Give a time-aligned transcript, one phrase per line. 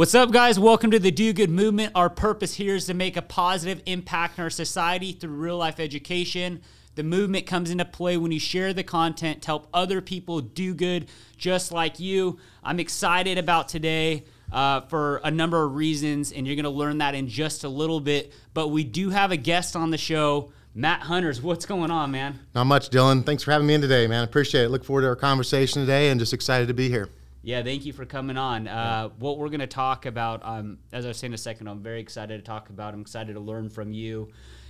[0.00, 0.58] What's up, guys?
[0.58, 1.92] Welcome to the Do Good Movement.
[1.94, 5.78] Our purpose here is to make a positive impact in our society through real life
[5.78, 6.62] education.
[6.94, 10.72] The movement comes into play when you share the content to help other people do
[10.72, 12.38] good just like you.
[12.64, 16.96] I'm excited about today uh, for a number of reasons, and you're going to learn
[16.96, 18.32] that in just a little bit.
[18.54, 20.50] But we do have a guest on the show.
[20.74, 22.38] Matt Hunters, what's going on, man?
[22.54, 23.26] Not much, Dylan.
[23.26, 24.24] Thanks for having me in today, man.
[24.24, 24.70] Appreciate it.
[24.70, 27.10] Look forward to our conversation today and just excited to be here.
[27.42, 28.68] Yeah, thank you for coming on.
[28.68, 31.82] Uh, what we're going to talk about, um, as I was saying a second, I'm
[31.82, 32.92] very excited to talk about.
[32.92, 34.28] I'm excited to learn from you.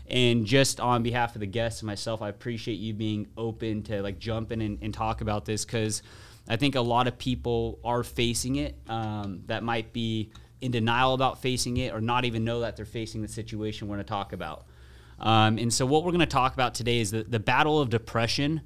[0.09, 4.02] And just on behalf of the guests and myself, I appreciate you being open to
[4.02, 6.02] like jump in and, and talk about this because
[6.48, 10.30] I think a lot of people are facing it um, that might be
[10.61, 13.97] in denial about facing it or not even know that they're facing the situation we're
[13.97, 14.66] going to talk about.
[15.19, 17.91] Um, and so, what we're going to talk about today is the, the battle of
[17.91, 18.62] depression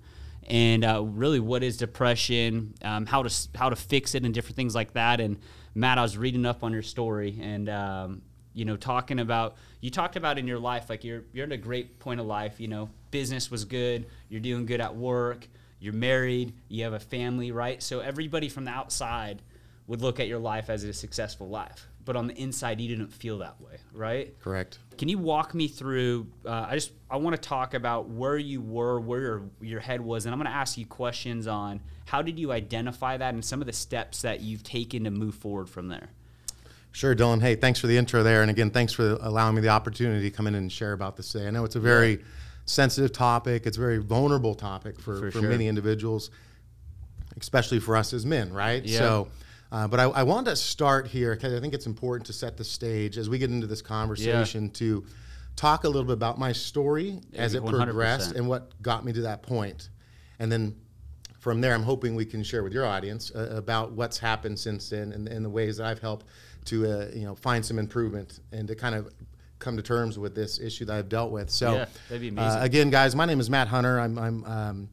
[0.46, 4.56] and uh, really what is depression, um, how to how to fix it, and different
[4.56, 5.20] things like that.
[5.20, 5.38] And
[5.74, 8.22] Matt, I was reading up on your story, and um,
[8.52, 11.56] you know, talking about you talked about in your life, like you're you're at a
[11.56, 12.60] great point of life.
[12.60, 15.46] You know, business was good, you're doing good at work,
[15.80, 17.82] you're married, you have a family, right?
[17.82, 19.42] So everybody from the outside
[19.86, 23.12] would look at your life as a successful life but on the inside you didn't
[23.12, 24.38] feel that way, right?
[24.40, 24.78] Correct.
[24.98, 26.26] Can you walk me through?
[26.44, 30.00] Uh, I just I want to talk about where you were, where your your head
[30.00, 33.44] was, and I'm going to ask you questions on how did you identify that and
[33.44, 36.10] some of the steps that you've taken to move forward from there.
[36.92, 37.40] Sure, Dylan.
[37.40, 40.36] Hey, thanks for the intro there, and again, thanks for allowing me the opportunity to
[40.36, 41.48] come in and share about this today.
[41.48, 42.24] I know it's a very yeah.
[42.66, 43.66] sensitive topic.
[43.66, 45.50] It's a very vulnerable topic for, for, for sure.
[45.50, 46.30] many individuals,
[47.40, 48.84] especially for us as men, right?
[48.84, 48.98] Yeah.
[48.98, 49.28] So
[49.74, 52.56] uh, but I, I want to start here because I think it's important to set
[52.56, 54.70] the stage as we get into this conversation yeah.
[54.74, 55.04] to
[55.56, 57.82] talk a little bit about my story as it 100%.
[57.82, 59.88] progressed and what got me to that point.
[60.38, 60.76] And then
[61.40, 64.90] from there, I'm hoping we can share with your audience uh, about what's happened since
[64.90, 66.26] then and, and, the ways that I've helped
[66.66, 69.12] to uh, you know find some improvement and to kind of
[69.58, 71.50] come to terms with this issue that I've dealt with.
[71.50, 72.60] So, yeah, that'd be amazing.
[72.60, 73.98] Uh, again, guys, my name is Matt Hunter.
[73.98, 74.88] I'm, I'm um,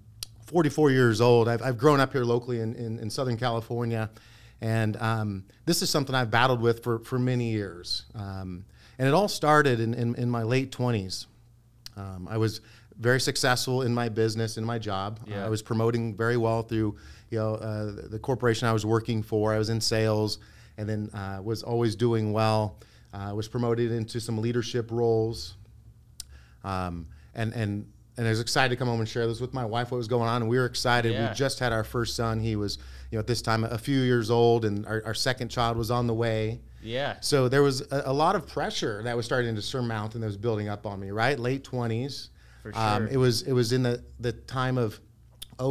[0.48, 1.48] 44 years old.
[1.48, 4.10] I've, I've grown up here locally in, in, in Southern California.
[4.62, 8.06] And um, this is something I've battled with for, for many years.
[8.14, 8.66] Um,
[9.00, 11.26] and it all started in, in, in my late 20s.
[11.98, 12.62] Um, I was
[13.00, 15.20] very successful in my business, in my job.
[15.26, 15.44] Yeah.
[15.44, 16.96] Uh, I was promoting very well through
[17.32, 19.54] you know, uh, the corporation I was working for.
[19.54, 20.38] I was in sales
[20.78, 22.78] and then uh, was always doing well.
[23.14, 25.56] I uh, was promoted into some leadership roles.
[26.64, 29.66] Um, and, and and I was excited to come home and share this with my
[29.66, 30.42] wife what was going on.
[30.42, 31.14] And we were excited.
[31.14, 31.30] Yeah.
[31.30, 32.40] We just had our first son.
[32.40, 32.78] He was,
[33.12, 35.92] you know, at this time a few years old, and our, our second child was
[35.92, 36.62] on the way.
[36.82, 37.18] Yeah.
[37.22, 40.28] So there was a, a, lot of pressure that was starting to surmount and that
[40.28, 41.12] was building up on me.
[41.12, 42.30] Right, late twenties.
[42.64, 43.08] For um, sure.
[43.08, 45.00] Um, it was it was in the the time of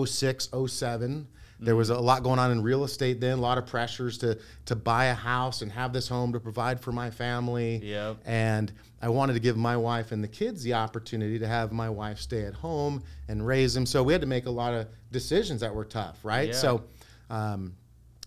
[0.07, 1.27] 06, 07.
[1.63, 4.39] There was a lot going on in real estate then, a lot of pressures to
[4.67, 7.81] to buy a house and have this home to provide for my family.
[7.83, 8.19] Yep.
[8.25, 11.91] And I wanted to give my wife and the kids the opportunity to have my
[11.91, 13.85] wife stay at home and raise them.
[13.85, 16.49] So we had to make a lot of decisions that were tough, right?
[16.49, 16.55] Yeah.
[16.55, 16.85] So
[17.31, 17.75] um,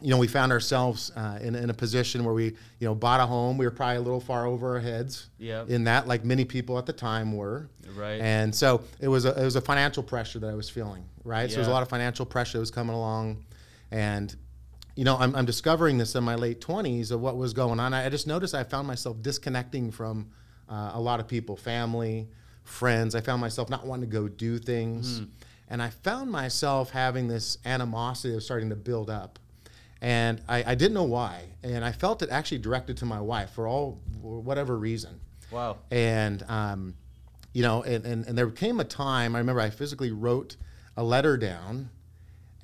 [0.03, 3.21] you know, we found ourselves uh, in, in a position where we, you know, bought
[3.21, 3.57] a home.
[3.57, 5.69] We were probably a little far over our heads yep.
[5.69, 7.69] in that, like many people at the time were.
[7.95, 8.19] Right.
[8.19, 11.43] And so it was a, it was a financial pressure that I was feeling, right?
[11.43, 11.47] Yeah.
[11.47, 13.45] So there was a lot of financial pressure that was coming along.
[13.91, 14.35] And,
[14.95, 17.93] you know, I'm, I'm discovering this in my late 20s of what was going on.
[17.93, 20.31] I, I just noticed I found myself disconnecting from
[20.67, 22.27] uh, a lot of people, family,
[22.65, 23.15] friends.
[23.15, 25.21] I found myself not wanting to go do things.
[25.21, 25.27] Mm.
[25.73, 29.39] And I found myself having this animosity of starting to build up.
[30.03, 31.45] And I, I, didn't know why.
[31.63, 35.19] And i felt it actually directed to my wife for all for whatever reason.
[35.49, 35.77] Wow.
[35.89, 36.93] And um,
[37.53, 40.57] you know and, and, and there came a time i remember i physically wrote
[40.95, 41.89] a letter down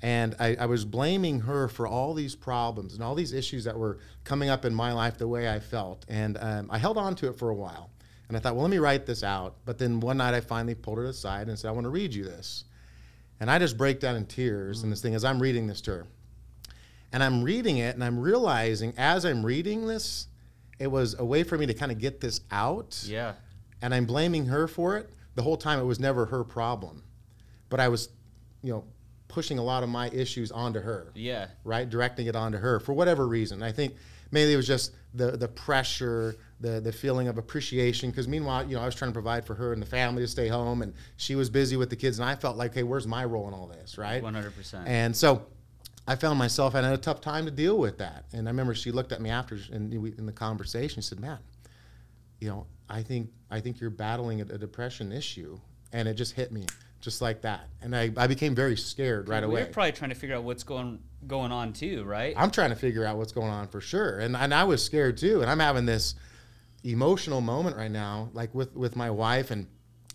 [0.02, 3.76] and I, I was blaming her for all these problems and all these issues that
[3.76, 6.06] were coming up in my life the way i felt.
[6.08, 7.90] And um, i held on to it for a while.
[8.28, 9.56] And i thought well let me write this out.
[9.64, 12.14] But then one night i finally pulled it aside and said i want to read
[12.14, 12.66] you this
[13.40, 14.84] and i just break down in tears mm.
[14.84, 16.06] and this thing as i'm reading this to her
[17.12, 20.28] and I'm reading it and I'm realizing as I'm reading this,
[20.78, 23.02] it was a way for me to kind of get this out.
[23.06, 23.34] Yeah.
[23.82, 25.10] And I'm blaming her for it.
[25.34, 27.02] The whole time it was never her problem.
[27.68, 28.10] But I was,
[28.62, 28.84] you know,
[29.28, 31.10] pushing a lot of my issues onto her.
[31.14, 31.48] Yeah.
[31.64, 31.88] Right?
[31.88, 33.62] Directing it onto her for whatever reason.
[33.62, 33.94] I think
[34.30, 38.10] maybe it was just the the pressure, the the feeling of appreciation.
[38.10, 40.28] Because meanwhile, you know, I was trying to provide for her and the family to
[40.28, 43.06] stay home, and she was busy with the kids, and I felt like, hey, where's
[43.06, 44.22] my role in all this, right?
[44.22, 44.86] One hundred percent.
[44.86, 45.46] And so
[46.06, 48.24] I found myself and had a tough time to deal with that.
[48.32, 51.02] And I remember she looked at me after in, in the conversation.
[51.02, 51.38] She said, "Man,
[52.40, 55.58] you know, I think I think you're battling a, a, depression issue,"
[55.92, 56.66] and it just hit me
[57.00, 57.68] just like that.
[57.80, 59.60] And I, I became very scared right away.
[59.60, 62.34] You're probably trying to figure out what's going going on too, right?
[62.36, 64.18] I'm trying to figure out what's going on for sure.
[64.18, 65.42] And and I was scared too.
[65.42, 66.14] And I'm having this
[66.84, 69.66] emotional moment right now, like with with my wife, and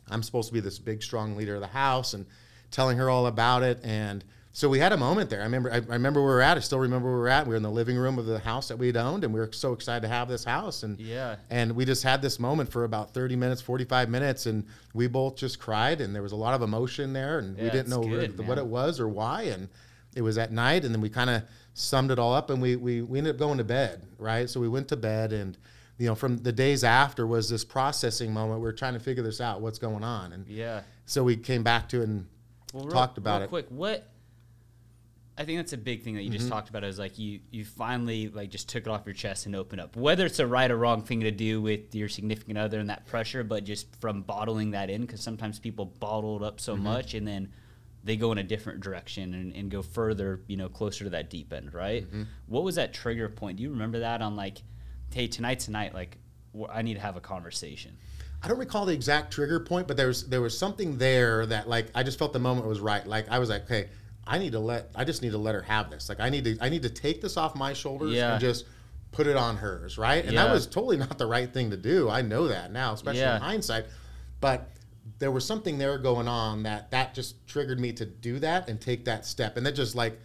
[0.09, 2.25] I'm supposed to be this big, strong leader of the house, and
[2.71, 3.79] telling her all about it.
[3.83, 5.41] And so we had a moment there.
[5.41, 6.57] I remember I, I remember where we were at.
[6.57, 7.45] I still remember where we were at.
[7.45, 9.51] We were in the living room of the house that we'd owned, and we were
[9.51, 10.83] so excited to have this house.
[10.83, 11.35] And Yeah.
[11.49, 15.35] and we just had this moment for about 30 minutes, 45 minutes, and we both
[15.35, 18.37] just cried, and there was a lot of emotion there, and we didn't know good,
[18.39, 18.57] what man.
[18.59, 19.43] it was or why.
[19.43, 19.67] And
[20.15, 22.77] it was at night, and then we kind of summed it all up, and we,
[22.77, 24.49] we we ended up going to bed, right?
[24.49, 25.57] So we went to bed, and
[25.97, 28.61] you know, from the days after was this processing moment.
[28.61, 30.81] We are trying to figure this out, what's going on, and yeah.
[31.05, 32.27] so we came back to it and
[32.73, 33.49] Well, real- talked about real it.
[33.49, 34.09] Quick, what?
[35.37, 36.37] I think that's a big thing that you Mm-hmm.
[36.37, 39.45] just talked about is like you you finally like just took it off your chest
[39.47, 39.95] and opened up.
[39.97, 43.05] Whether it's a right or wrong thing to do with your significant other and that
[43.05, 46.83] pressure, but just from bottling that in, because sometimes people bottle it up so Mm-hmm.
[46.83, 47.51] much and then
[48.05, 51.29] they go in a different direction and, and go further, you know, closer to that
[51.29, 52.05] deep end, right?
[52.05, 52.23] Mm-hmm.
[52.47, 53.57] What was that trigger point?
[53.57, 54.59] Do you remember that on like,
[55.13, 56.17] hey, tonight's tonight, like,
[56.57, 57.97] wh- I need to have a conversation.
[58.43, 61.67] I don't recall the exact trigger point, but there was there was something there that
[61.67, 63.05] like I just felt the moment was right.
[63.05, 63.89] Like I was like, okay,
[64.27, 66.09] I need to let I just need to let her have this.
[66.09, 68.33] Like I need to I need to take this off my shoulders Yeah.
[68.33, 68.65] and just
[69.11, 70.23] put it on hers, right?
[70.23, 70.45] And Yeah.
[70.45, 72.07] that was totally not the right thing to do.
[72.09, 73.37] I know that now, especially Yeah.
[73.37, 73.85] in hindsight.
[74.41, 74.69] But
[75.17, 78.79] there was something there going on that that just triggered me to do that and
[78.79, 80.19] take that step, and then just like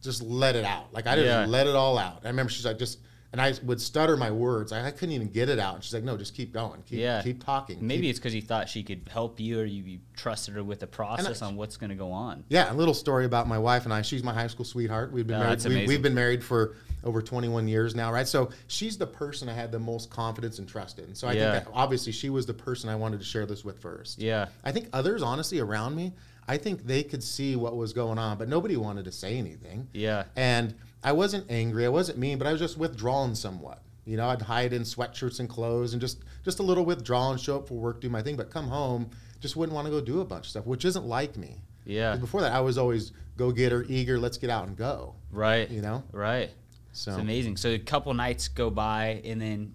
[0.00, 0.94] just let it out.
[0.94, 1.44] Like I just Yeah.
[1.44, 2.20] let it all out.
[2.24, 3.00] I remember she's like just.
[3.32, 4.72] And I would stutter my words.
[4.72, 5.74] I, I couldn't even get it out.
[5.74, 6.82] And she's like, "No, just keep going.
[6.82, 7.22] Keep, Yeah.
[7.22, 7.78] keep talking.
[7.86, 10.62] Maybe keep it's because you thought she could help you or you, you trusted her
[10.62, 12.44] with the process on what's going to go on.
[12.48, 14.02] Yeah, a little story about my wife and I.
[14.02, 15.12] She's my high school sweetheart.
[15.12, 15.52] We've been Oh, married.
[15.60, 18.26] that's We, we've been married for over 21 years now, right?
[18.26, 21.14] So she's the person I had the most confidence and trust in.
[21.14, 21.52] So I Yeah.
[21.52, 24.18] think that obviously she was the person I wanted to share this with first.
[24.20, 24.46] Yeah.
[24.64, 26.12] I think others, honestly, around me,
[26.48, 29.88] I think they could see what was going on, but nobody wanted to say anything.
[29.92, 30.24] Yeah.
[30.36, 31.84] And I wasn't angry.
[31.84, 33.82] I wasn't mean, but I was just withdrawn somewhat.
[34.04, 37.56] You know, I'd hide in sweatshirts and clothes and just just a little withdrawn, show
[37.56, 39.10] up for work, do my thing, but come home,
[39.40, 41.60] just wouldn't want to go do a bunch of stuff, which isn't like me.
[41.84, 42.16] Yeah.
[42.16, 44.18] Before that, I was always go getter, eager.
[44.18, 45.14] Let's get out and go.
[45.30, 45.68] Right.
[45.68, 46.04] You know.
[46.12, 46.50] Right.
[46.92, 47.56] So It's amazing.
[47.56, 49.74] So a couple nights go by, and then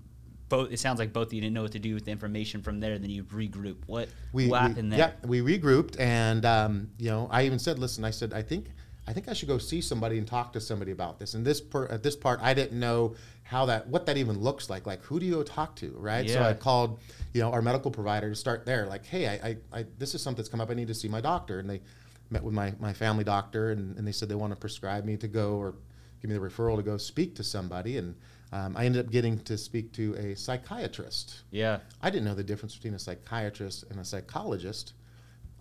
[0.52, 0.72] both.
[0.72, 2.80] It sounds like both of you didn't know what to do with the information from
[2.80, 3.00] there.
[3.00, 3.78] Then you regroup.
[3.88, 5.00] What we, what we- happened there?
[5.00, 8.68] yeah, we regrouped, and um, you know, I even said, "Listen," I said, "I think,
[9.08, 11.60] I think I should go see somebody and talk to somebody about this." And this
[11.60, 14.86] per, at this part, I didn't know how that, what that even looks like.
[14.86, 16.30] Like, who do you go talk to, right?
[16.30, 17.00] So I called,
[17.34, 18.86] you know, our medical provider to start there.
[18.86, 20.70] Like, hey, I, I, I this is something that's come up.
[20.70, 21.82] I need to see my doctor, and they
[22.30, 25.18] met with my my family doctor, and, and they said they want to prescribe me
[25.18, 25.76] to go or
[26.22, 28.16] give me the referral to go speak to somebody, and
[28.52, 31.42] um, I ended up getting to speak to a psychiatrist.
[31.52, 31.80] Yeah.
[32.02, 34.94] I didn't know the difference between a psychiatrist and a psychologist.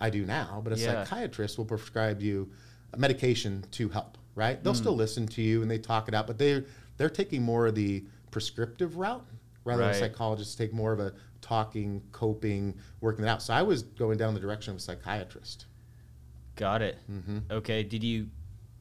[0.00, 1.04] I do now, but a Yeah.
[1.04, 2.50] psychiatrist will prescribe you
[2.92, 4.62] a medication to help, right?
[4.64, 4.78] They'll Mm.
[4.78, 6.64] still listen to you and they talk it out, but they're
[6.96, 9.26] they're taking more of the prescriptive route
[9.64, 9.92] rather Right.
[9.92, 13.40] than psychologists take more of a talking, coping, working it out.
[13.40, 15.64] So I was going down the direction of a psychiatrist.
[16.56, 16.98] Got it.
[17.10, 17.38] Mm-hmm.
[17.50, 17.82] Okay.
[17.84, 18.28] Did you?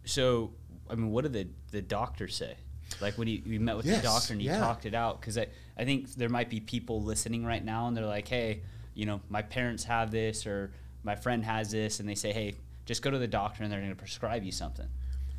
[0.04, 0.54] So
[0.90, 2.58] I mean, what did the the doctor say?
[3.02, 4.60] Like when you, you met with Yes, the doctor and you yeah.
[4.60, 5.48] talked it out, because I,
[5.78, 8.62] I think there might be people listening right now and they're like, hey,
[8.94, 10.72] you know, my parents have this or
[11.04, 12.56] my friend has this, and they say, hey,
[12.86, 14.88] just go to the doctor and they're going to prescribe you something.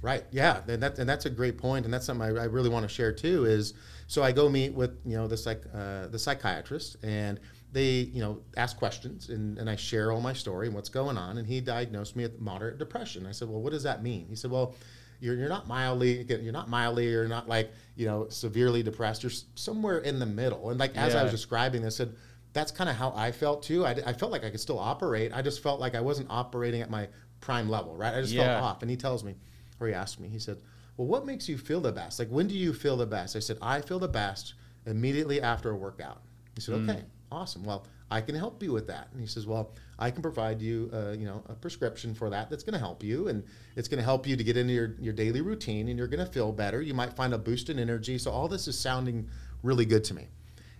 [0.01, 0.25] Right.
[0.31, 0.63] Yeah.
[0.67, 2.89] And, that, and that's a great point, and that's something I, I really want to
[2.89, 3.45] share too.
[3.45, 3.75] Is
[4.07, 7.39] so I go meet with you know the psych uh, the psychiatrist, and
[7.73, 11.19] they you know ask questions, and, and I share all my story and what's going
[11.19, 13.27] on, and he diagnosed me with moderate depression.
[13.27, 14.27] I said, well, what does that mean?
[14.31, 14.75] He said, well.
[15.21, 19.33] You're, you're not mildly you're not mildly you're not like you know severely depressed you're
[19.55, 22.17] somewhere in the middle and like as I was describing this I said
[22.53, 25.43] that's kind of how I felt too I felt like I could still operate I
[25.43, 27.09] just felt like I wasn't operating at my
[27.41, 28.47] prime level right I just Yeah.
[28.55, 29.35] felt off and he tells me
[29.81, 30.59] or he asked me, he said,
[30.97, 32.19] Well, what makes you feel the best?
[32.19, 33.35] Like, when do you feel the best?
[33.35, 34.55] I said, I feel the best
[34.87, 36.21] immediately after a workout.
[36.55, 36.91] He said, hmm.
[36.91, 37.65] Okay, awesome.
[37.65, 39.09] Well, I can help you with that.
[39.13, 42.51] And he says, Well, I can provide you, uh, you know, a prescription for that
[42.51, 43.29] that's going to help you.
[43.29, 43.45] And
[43.77, 46.25] it's going to help you to get into your, your daily routine and you're going
[46.25, 46.83] to feel better.
[46.83, 48.19] You might find a boost in energy.
[48.19, 49.29] So, all this is sounding
[49.63, 50.27] really good to me.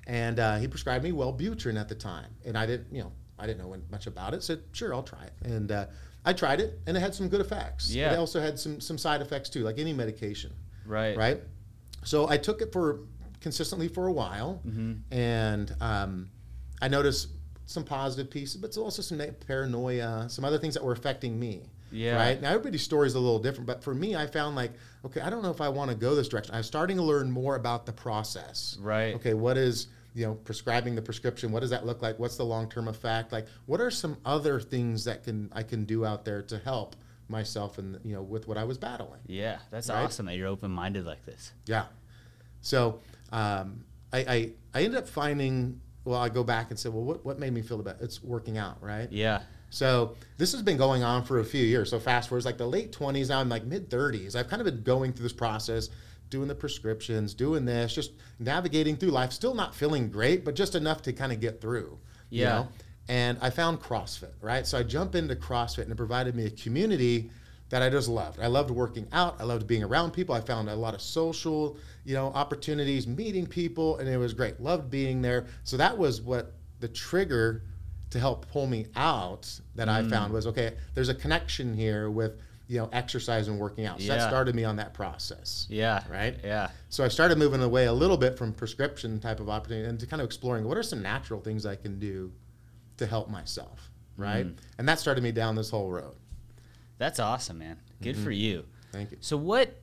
[0.07, 2.31] And uh, he prescribed me Wellbutrin at the time.
[2.45, 4.43] And I didn't, you know, I didn't know much about it.
[4.43, 5.33] Said, Sure, I'll try it.
[5.45, 5.87] And uh,
[6.25, 7.91] I tried it and it had some good effects.
[7.95, 8.13] Yeah.
[8.13, 10.53] It also had some some side effects too, like any medication,
[10.85, 11.17] Right.
[11.17, 11.41] right?
[12.05, 13.01] So I took it for
[13.41, 15.15] consistently for a while, Mm-hmm.
[15.15, 16.29] and um,
[16.81, 17.29] I noticed
[17.67, 21.63] some positive pieces, but also some paranoia, some other things that were affecting me.
[21.93, 22.17] Yeah.
[22.17, 24.73] Right now, everybody's story is a little different, but for me, I found like,
[25.05, 26.55] okay, I don't know if I want to go this direction.
[26.55, 28.77] I was starting to learn more about the process.
[28.81, 29.15] Right.
[29.17, 31.51] Okay, what is you know prescribing the prescription?
[31.53, 32.19] What does that look like?
[32.19, 33.33] What's the long term effect?
[33.33, 36.95] Like, what are some other things that can I can do out there to help
[37.29, 39.21] myself and you know with what I was battling.
[39.27, 40.05] Yeah, that's Right?
[40.05, 41.53] awesome that you're open minded like this.
[41.67, 41.87] Yeah.
[42.61, 43.01] So
[43.33, 45.81] um, I, I I ended up finding.
[46.05, 48.01] Well, I go back and say, well, what, what made me feel the best?
[48.01, 49.11] It's working out, right?
[49.13, 49.43] Yeah.
[49.69, 51.91] So this has been going on for a few years.
[51.91, 54.35] So fast forward, it's like the late 20s, now I'm like mid 30s.
[54.35, 55.91] I've kind of been going through this process,
[56.31, 59.33] doing the prescriptions, doing this, just navigating through life.
[59.33, 61.99] Still not feeling great, but just enough to kind of get through.
[62.31, 62.49] you Yeah.
[62.51, 62.69] know?
[63.09, 64.67] And I found CrossFit, right?
[64.67, 67.31] So I jump into CrossFit and it provided me a community
[67.71, 68.41] that I just loved.
[68.41, 69.37] I loved working out.
[69.41, 70.35] I loved being around people.
[70.35, 74.61] I found a lot of social, you know, opportunities, meeting people, and it was great.
[74.61, 75.47] Loved being there.
[75.65, 77.63] So that was what the trigger
[78.11, 80.75] to help pull me out that I found was okay.
[80.95, 83.99] There's a connection here with you know exercise and working out.
[84.01, 84.17] So Yeah.
[84.17, 85.67] that started me on that process.
[85.69, 86.03] Yeah.
[86.11, 86.37] Right?
[86.43, 86.71] Yeah.
[86.89, 90.07] So I started moving away a little bit from prescription type of opportunity and to
[90.07, 92.33] kind of exploring what are some natural things I can do
[92.97, 94.47] to help myself, right?
[94.47, 94.57] Mm.
[94.79, 96.15] And that started me down this whole road.
[97.01, 97.79] That's awesome, man.
[98.03, 98.25] Good Mm-hmm.
[98.25, 98.65] for you.
[98.93, 99.17] Thank you.
[99.21, 99.75] So what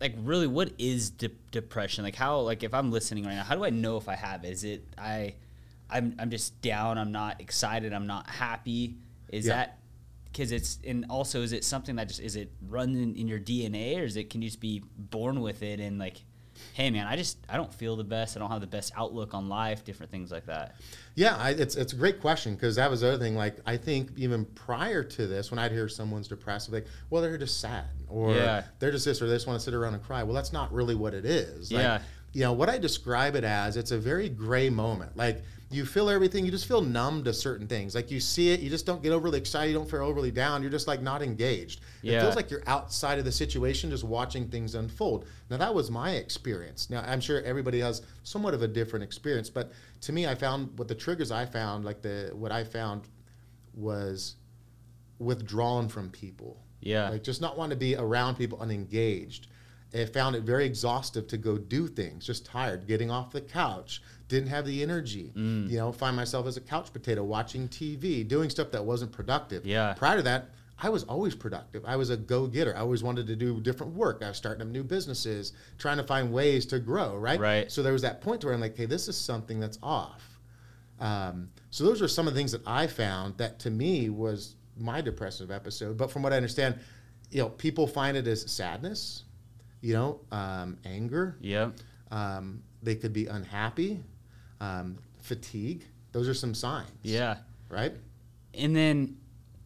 [0.00, 2.04] like really what is de- depression?
[2.04, 4.44] Like how like if I'm listening right now, how do I know if I have
[4.44, 4.52] it?
[4.52, 5.34] Is it I
[5.90, 8.96] I'm I'm just down, I'm not excited, I'm not happy.
[9.30, 9.56] Is Yeah.
[9.56, 9.78] that
[10.34, 13.40] cuz it's and also is it something that just is it run in, in your
[13.40, 16.22] DNA or is it can you just be born with it and like
[16.74, 19.34] hey man, I just I don't feel the best, I don't have the best outlook
[19.34, 20.76] on life, different things like that.
[21.14, 23.34] Yeah, I, it's it's a great question because that was the other thing.
[23.36, 27.22] Like I think even prior to this, when I'd hear someone's depressed, I'd like, well,
[27.22, 28.64] they're just sad, or Yeah.
[28.78, 30.22] they're just this, or they just want to sit around and cry.
[30.22, 31.72] Well, that's not really what it is.
[31.72, 32.00] Like, Yeah.
[32.34, 33.76] You know what I describe it as?
[33.78, 35.16] It's a very gray moment.
[35.16, 37.94] Like you feel everything, you just feel numb to certain things.
[37.94, 40.62] Like you see it, you just don't get overly excited, you don't feel overly down.
[40.62, 41.80] You're just like not engaged.
[42.02, 45.26] It feels like you're outside of the situation, just watching things unfold.
[45.50, 46.88] Now that was my experience.
[46.88, 49.72] Now I'm sure everybody has somewhat of a different experience, but
[50.02, 53.02] to me, I found what the triggers I found, like the what I found,
[53.74, 54.36] was
[55.18, 56.62] withdrawn from people.
[56.80, 57.10] Yeah.
[57.10, 59.48] Like just not wanting to be around people, unengaged.
[59.94, 62.26] I found it very exhaustive to go do things.
[62.26, 65.32] Just tired, getting off the couch, didn't have the energy.
[65.34, 65.70] Mm.
[65.70, 69.66] You know, find myself as a couch potato, watching TV, doing stuff that wasn't productive.
[69.66, 69.94] Yeah.
[69.94, 71.84] Prior to that, I was always productive.
[71.84, 72.76] I was a go-getter.
[72.76, 74.22] I always wanted to do different work.
[74.22, 77.16] I was starting up new businesses, trying to find ways to grow.
[77.16, 77.40] Right.
[77.40, 77.72] Right.
[77.72, 80.38] So there was that point where I'm like, hey, this is something that's off.
[81.00, 84.54] Um, so those are some of the things that I found that to me was
[84.76, 85.96] my depressive episode.
[85.96, 86.78] But from what I understand,
[87.30, 89.24] you know, people find it as sadness,
[89.80, 91.36] you know, um, anger.
[91.40, 91.70] Yeah.
[92.10, 94.00] Um, they could be unhappy,
[94.60, 95.84] um, fatigue.
[96.12, 96.90] Those are some signs.
[97.02, 97.38] Yeah.
[97.68, 97.92] Right.
[98.54, 99.18] and then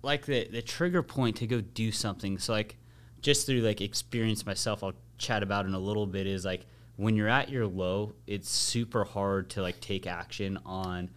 [0.03, 2.77] like the the trigger point to go do something so like
[3.21, 7.15] just through like experience myself i'll chat about in a little bit is like when
[7.15, 11.09] you're at your low it's super hard to like take action on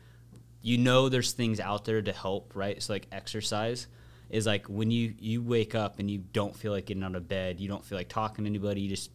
[0.62, 3.88] you know there's things out there to help right so like exercise
[4.30, 7.28] is like when you you wake up and you don't feel like getting out of
[7.28, 9.10] bed you don't feel like talking to anybody you just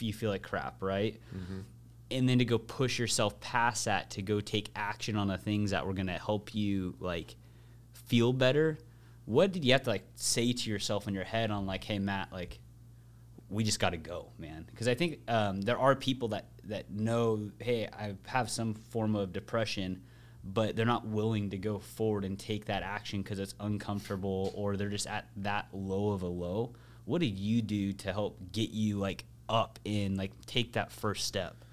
[0.00, 1.18] you feel like crap right
[2.10, 5.70] and then to go push yourself past that to go take action on the things
[5.70, 7.36] that were going to help you like
[7.92, 8.78] feel better
[9.24, 11.98] what did you have to like say to yourself in your head on like hey
[11.98, 12.58] matt like
[13.48, 14.66] we just got to go man.
[14.70, 19.14] Because i think um, there are people that that know hey i have some form
[19.14, 20.02] of depression
[20.52, 24.76] but they're not willing to go forward and take that action because it's uncomfortable or
[24.76, 26.72] they're just at that low of a low.
[27.04, 31.26] What did you do to help get you like up and like take that first
[31.26, 31.64] step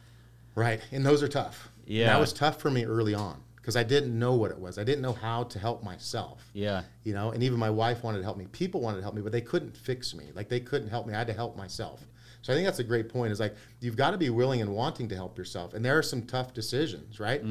[0.56, 0.82] Right.
[0.92, 1.70] And those are tough.
[1.86, 2.08] And Yeah.
[2.08, 4.78] that was tough for me early on because I didn't know what it was.
[4.78, 6.50] I didn't know how to help myself.
[6.54, 8.48] yeah You know, and even my wife wanted to help me.
[8.52, 10.26] People wanted to help me, but they couldn't fix me.
[10.36, 11.14] Like they couldn't help me.
[11.14, 12.06] I had to help myself.
[12.42, 13.32] So I think that's a great point.
[13.32, 15.74] Is like you've got to be willing and wanting to help yourself.
[15.74, 17.42] And there are some tough decisions, right?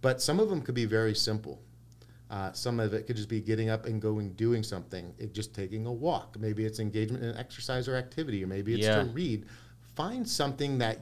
[0.00, 1.60] But some of them could be very simple.
[2.30, 5.12] Uh, some of it could just be getting up and going doing something.
[5.18, 6.36] It just taking a walk.
[6.38, 9.02] Maybe it's engagement in exercise or activity, or maybe it's Yeah.
[9.04, 9.46] to read.
[9.94, 10.98] Find something that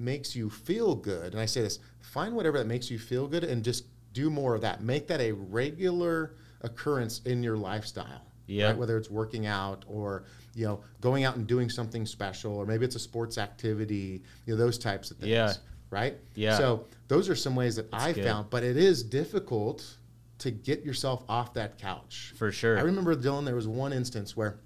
[0.00, 1.32] makes you feel good.
[1.32, 4.54] And I say this: find whatever that makes you feel good, and just do more
[4.54, 4.82] of that.
[4.82, 8.22] Make that a regular occurrence in your lifestyle.
[8.46, 8.68] Yeah.
[8.68, 8.76] Right?
[8.76, 12.84] Whether it's working out or you know going out and doing something special, or maybe
[12.84, 14.22] it's a sports activity.
[14.46, 15.30] You know those types of things.
[15.30, 15.52] Yeah.
[15.90, 16.16] Right.
[16.34, 16.56] Yeah.
[16.56, 18.24] So those are some ways that I good.
[18.24, 19.96] found, but it is difficult
[20.38, 22.32] to get yourself off that couch.
[22.36, 23.44] for sure I remember Dylan.
[23.44, 24.60] There was one instance where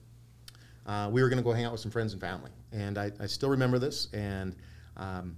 [0.86, 3.10] uh, we were going to go hang out with some friends and family, and I,
[3.18, 4.08] I still remember this.
[4.12, 4.54] And
[4.96, 5.36] um,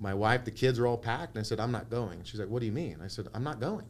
[0.00, 2.48] my wife, the kids are all packed, and I said, "I'm not going." She's like,
[2.48, 3.86] "What do you mean?" I said, "I'm not going."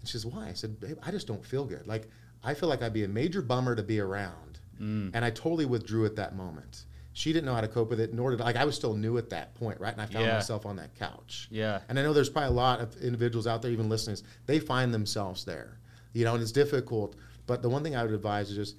[0.00, 1.86] And she says, "Why?" I said, "Babe, I just don't feel good.
[1.86, 2.08] Like
[2.44, 5.10] I feel like I'd be a major bummer to be around." Mm.
[5.12, 6.84] And I totally withdrew at that moment.
[7.12, 8.44] She didn't know how to cope with it, nor did I.
[8.44, 9.92] like I was still new at that point, right?
[9.92, 10.34] And I found Yeah.
[10.34, 11.48] myself on that couch.
[11.50, 14.60] yeah And I know there's probably a lot of individuals out there, even listeners, they
[14.60, 15.80] find themselves there.
[16.12, 17.16] You know, and it's difficult.
[17.46, 18.76] But the one thing I would advise is just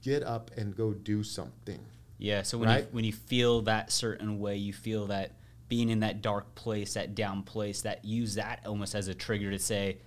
[0.00, 1.84] get up and go do something.
[2.18, 2.42] Yeah.
[2.42, 5.32] So when you when you feel that certain way, you feel that
[5.68, 9.50] being in that dark place, that down place, that use that almost as a trigger
[9.50, 9.98] to say,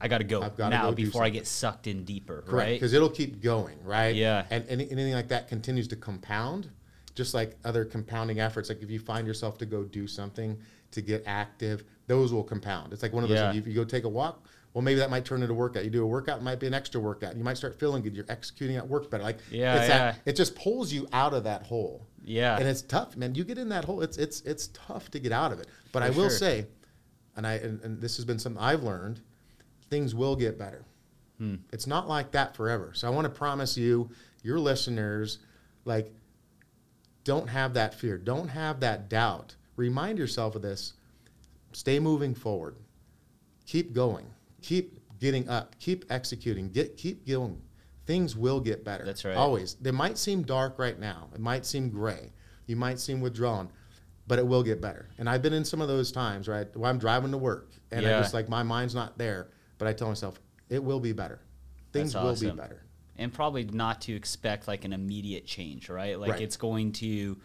[0.00, 2.42] I got to go now go before I get sucked in deeper.
[2.42, 2.72] Correct, Right.
[2.74, 4.14] because it'll keep going, right?
[4.14, 4.44] Yeah.
[4.50, 6.68] And any, anything like that continues to compound,
[7.14, 8.68] just like other compounding efforts.
[8.68, 10.58] Like if you find yourself to go do something,
[10.90, 12.92] to get active, those will compound.
[12.92, 13.38] It's like one of those.
[13.38, 13.54] Yeah.
[13.54, 15.84] If you go take a walk, well, maybe that might turn into a workout.
[15.84, 17.34] You do a workout, it might be an extra workout.
[17.34, 18.14] You might start feeling good.
[18.14, 19.22] You're executing at work better.
[19.22, 19.98] Like Yeah, it's yeah.
[19.98, 22.06] That, it just pulls you out of that hole.
[22.22, 22.58] Yeah.
[22.58, 23.34] And it's tough, man.
[23.34, 24.02] You get in that hole.
[24.02, 25.68] It's it's it's tough to get out of it.
[25.92, 26.30] But For I will sure.
[26.38, 26.66] say,
[27.36, 29.22] and I and, and this has been something I've learned,
[29.88, 30.84] things will get better.
[31.38, 31.54] Hmm.
[31.72, 32.90] It's not like that forever.
[32.92, 34.10] So I want to promise you,
[34.42, 35.38] your listeners,
[35.86, 36.12] like,
[37.24, 38.18] don't have that fear.
[38.18, 39.54] Don't have that doubt.
[39.76, 40.92] Remind yourself of this.
[41.72, 42.76] Stay moving forward.
[43.64, 44.26] Keep going.
[44.66, 45.78] Keep getting up.
[45.78, 46.70] Keep executing.
[46.70, 47.62] Get keep going.
[48.04, 49.04] Things will get better.
[49.04, 49.36] That's right.
[49.36, 49.74] Always.
[49.74, 51.28] They might seem dark right now.
[51.34, 52.32] It might seem gray.
[52.66, 53.70] You might seem withdrawn,
[54.26, 55.08] but it will get better.
[55.18, 56.66] And I've been in some of those times, right?
[56.76, 58.18] Where I'm driving to work and Yeah.
[58.18, 61.40] I just like my mind's not there, but I tell myself it will be better.
[61.92, 62.50] Things That's will awesome.
[62.56, 62.82] be better.
[63.18, 66.18] and probably not to expect like an immediate change, right?
[66.20, 66.40] Like Right.
[66.42, 67.38] it's going to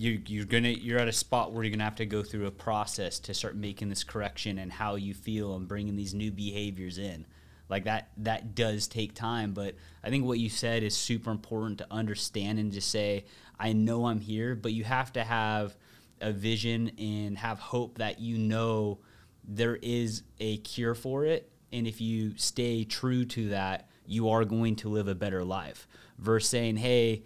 [0.00, 2.50] you you're gonna you're at a spot where you're gonna have to go through a
[2.50, 6.96] process to start making this correction and how you feel and bringing these new behaviors
[6.96, 7.26] in.
[7.68, 11.78] Like that that does take time, but I think what you said is super important
[11.78, 13.26] to understand and just say,
[13.58, 15.76] I know I'm here, but you have to have
[16.22, 19.00] a vision and have hope that you know
[19.44, 24.44] there is a cure for it and if you stay true to that you are
[24.44, 25.88] going to live a better life
[26.18, 27.22] versus saying hey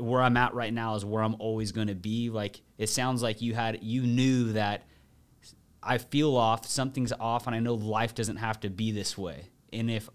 [0.00, 2.30] where i'm at right now is where i'm always going to be.
[2.30, 4.84] Like it sounds like you had you knew that
[5.82, 9.46] i feel off something's off and i know life doesn't have to be this way.
[9.72, 10.08] And if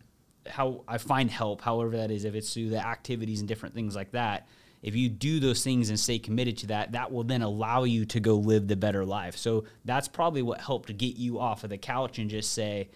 [0.48, 3.96] how i find help however that is if it's through the activities and different things
[3.96, 4.48] like that
[4.82, 8.04] if you do those things and stay committed to that that will then allow you
[8.06, 9.38] to go live the better life.
[9.38, 12.90] So that's probably what helped to get you off of the couch and just say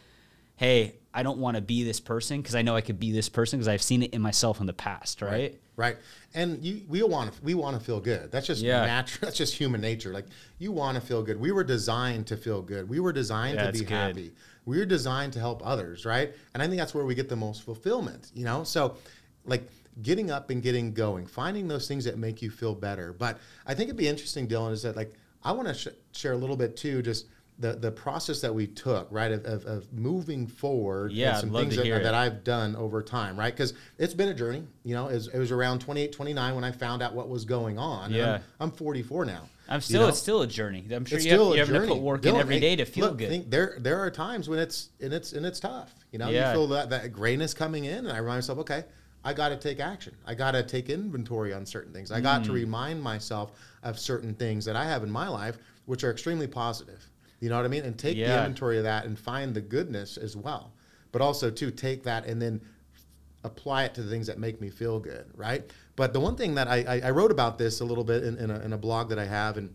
[0.58, 3.30] hey i don't want to be this person because i know i could be this
[3.30, 5.60] person because i've seen it in myself in the past right, Right.
[6.34, 8.32] And you, we want to, we want to feel good.
[8.32, 8.86] That's just Yeah.
[8.86, 9.20] natural.
[9.28, 10.12] That's just human nature.
[10.12, 10.26] Like
[10.60, 11.40] you want to feel good.
[11.40, 12.90] We were designed to feel good.
[12.90, 13.90] We were designed to be good.
[13.90, 14.32] happy.
[14.66, 16.34] We were designed to help others, right?
[16.54, 18.64] And I think that's where we get the most fulfillment, you know?
[18.66, 18.98] So
[19.46, 19.70] like
[20.02, 23.14] getting up and getting going, finding those things that make you feel better.
[23.14, 25.14] But I think it'd be interesting, Dylan, is that like,
[25.44, 27.28] I want to sh- share a little bit too, just
[27.60, 31.52] the, the process that we took, right, of, of, of moving forward Yeah, and some
[31.52, 33.54] things that, that I've done over time, right?
[33.54, 34.64] Because it's been a journey.
[34.84, 37.46] You know, it was, it was around 28, 29 when I found out what was
[37.46, 38.12] going on.
[38.12, 38.36] Yeah.
[38.60, 39.42] I'm, I'm 44 now.
[39.70, 40.08] i'm you still know?
[40.10, 42.02] it's still a journey i'm sure It's you still have, a you have to put
[42.02, 44.90] work in every day to feel look, good think there there are times when it's
[45.02, 45.94] and it's and it's tough.
[46.12, 46.52] You know, Yeah.
[46.52, 48.86] you feel that that grayness coming in, and I remind myself, okay,
[49.26, 50.16] I got to take action.
[50.26, 52.12] I got to take inventory on certain things.
[52.12, 52.24] I Mm.
[52.24, 53.52] got to remind myself
[53.84, 57.06] of certain things that I have in my life, which are extremely positive.
[57.40, 57.84] You know what I mean?
[57.84, 60.74] And take the inventory of that and find the goodness as well.
[61.12, 62.62] But also to take that and then
[63.44, 65.64] apply it to the things that make me feel good, right?
[65.96, 68.38] But the one thing that I, I, I wrote about this a little bit in,
[68.38, 69.74] in, a, in a blog that I have, and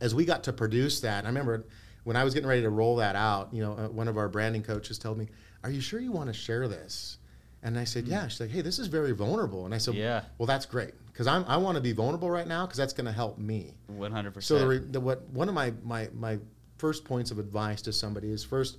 [0.00, 1.66] as we got to produce that, I remember
[2.04, 4.28] when I was getting ready to roll that out, you know, uh, one of our
[4.28, 5.28] branding coaches told me,
[5.62, 7.18] "Are you sure you want to share this?"
[7.62, 10.00] And I said, "Yeah." She's like, "Hey, this is very vulnerable," and I said, Hmm.
[10.00, 10.22] Yeah.
[10.38, 13.04] well, that's great because I'm I want to be vulnerable right now because that's going
[13.06, 16.38] to help me." 100% So the, re- the what one of my my my
[16.80, 18.78] first points of advice to somebody is first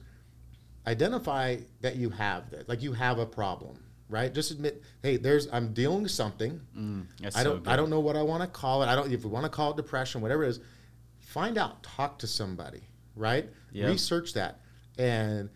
[0.88, 3.78] identify that you have this, like you have a problem,
[4.10, 4.34] right?
[4.34, 6.60] Just admit, hey, there's I'm dealing with something.
[6.78, 7.72] Mm, I don't good.
[7.72, 8.88] I don't know what I want to call it.
[8.88, 10.60] I don't if we want to call it depression, whatever it is.
[11.20, 12.82] Find out, talk to somebody,
[13.16, 13.48] right?
[13.72, 13.90] Yep.
[13.90, 14.60] Research that
[14.98, 15.50] and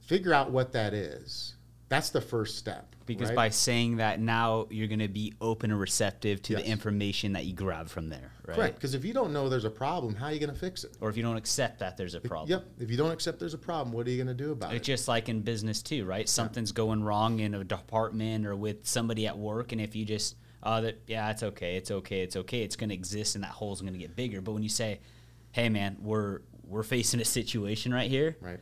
[0.00, 1.54] figure out what that is.
[1.88, 2.89] That's the first step.
[3.14, 3.36] Because right?
[3.36, 6.62] by saying that now you're going to be open and receptive to Yes.
[6.62, 8.54] the information that you grab from there, right?
[8.54, 10.84] correct, because if you don't know there's a problem, how are you going to fix
[10.84, 10.96] it?
[11.00, 12.48] Or if you don't accept that there's a problem.
[12.50, 12.64] Yep.
[12.78, 14.74] If you don't accept there's a problem, what are you going to do about It's
[14.74, 14.76] it?
[14.76, 16.28] It's just like in business too, right?
[16.28, 20.36] Something's going wrong in a department or with somebody at work, and if you just,
[20.62, 23.50] oh, that yeah, it's okay, it's okay, it's okay, it's going to exist, and that
[23.50, 24.40] hole's going to get bigger.
[24.40, 25.00] But when you say,
[25.52, 28.60] hey, man, we're we're facing a situation right here, Right.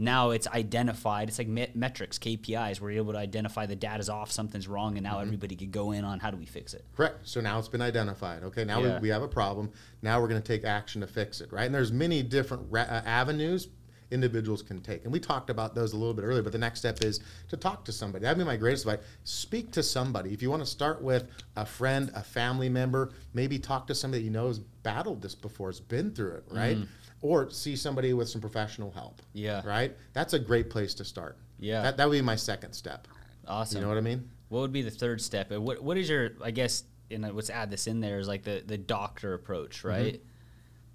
[0.00, 1.28] Now it's identified.
[1.28, 2.80] It's like met- metrics, KPIs.
[2.80, 5.22] We're able to identify the data's off, something's wrong, and now Mm-hmm.
[5.22, 6.84] everybody could go in on how do we fix it.
[6.96, 7.28] Correct.
[7.28, 8.42] So now it's been identified.
[8.44, 8.94] Okay, now Yeah.
[8.96, 9.70] we, we have a problem.
[10.02, 11.64] Now we're going to take action to fix it, right?
[11.66, 13.68] And there's many different ra- uh, avenues
[14.10, 15.04] individuals can take.
[15.04, 17.56] And we talked about those a little bit earlier, but the next step is to
[17.56, 18.22] talk to somebody.
[18.24, 19.04] That'd be my greatest advice.
[19.22, 20.32] Speak to somebody.
[20.32, 24.22] If you want to start with a friend, a family member, maybe talk to somebody
[24.22, 26.78] that you know has battled this before, has been through it, right?
[27.22, 29.20] Or see somebody with some professional help.
[29.34, 29.60] Yeah.
[29.64, 29.96] Right?
[30.14, 31.36] That's a great place to start.
[31.58, 31.82] Yeah.
[31.82, 33.06] That, that would be my second step.
[33.46, 33.76] Awesome.
[33.78, 34.30] You know what I mean?
[34.48, 35.50] What would be the third step?
[35.52, 38.62] What what is your I guess and let's add this in there is like the
[38.64, 39.88] the doctor approach, Mm-hmm.
[39.88, 40.20] right?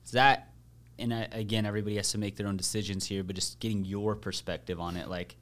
[0.03, 0.49] Is that
[0.97, 4.15] and I, again everybody has to make their own decisions here, but just getting your
[4.15, 5.35] perspective on it, like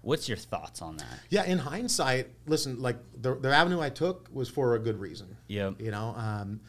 [0.00, 1.18] what's your thoughts on that?
[1.30, 5.36] Yeah, in hindsight, listen, like the, the avenue I took was for a good reason.
[5.48, 5.70] Yeah.
[5.78, 6.60] You know, um,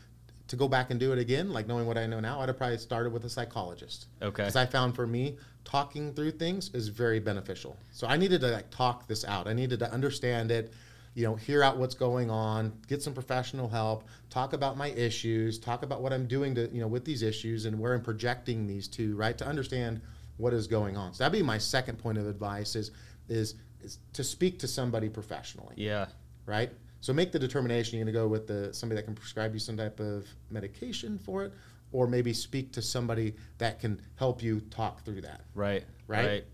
[0.47, 2.57] to go back and do it again, like knowing what I know now, I'd have
[2.57, 4.07] probably started with a psychologist.
[4.21, 4.43] Okay.
[4.43, 7.75] Because I found for me, talking through things is very beneficial.
[7.91, 9.47] So I needed to like talk this out.
[9.47, 10.71] I needed to understand it,
[11.15, 15.57] you know, hear out what's going on, get some professional help, talk about my issues,
[15.57, 18.67] talk about what I'm doing to, you know, with these issues and where I'm projecting
[18.67, 19.35] these to, right?
[19.39, 20.01] To understand
[20.37, 21.13] what is going on.
[21.13, 22.91] So that'd be my second point of advice is
[23.27, 26.05] is, is to speak to somebody professionally Yeah.
[26.45, 26.69] right?
[27.05, 27.99] So make the determination.
[27.99, 31.19] You're going to go with the somebody that can prescribe you some type of medication
[31.19, 31.53] for it,
[31.91, 35.41] or maybe speak to somebody that can help you talk through that.
[35.53, 35.83] Right.
[36.07, 36.25] Right?
[36.25, 36.45] Right.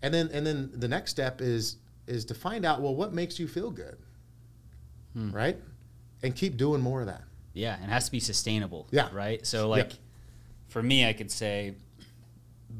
[0.00, 3.38] And then and then the next step is is to find out well what makes
[3.38, 3.98] you feel good,
[5.12, 5.32] Hmm.
[5.32, 5.58] right?
[6.22, 7.24] And keep doing more of that.
[7.52, 8.88] Yeah, and it has to be sustainable.
[8.90, 9.10] Yeah.
[9.12, 9.46] Right.
[9.46, 9.92] So like,
[10.68, 11.74] for me, I could say,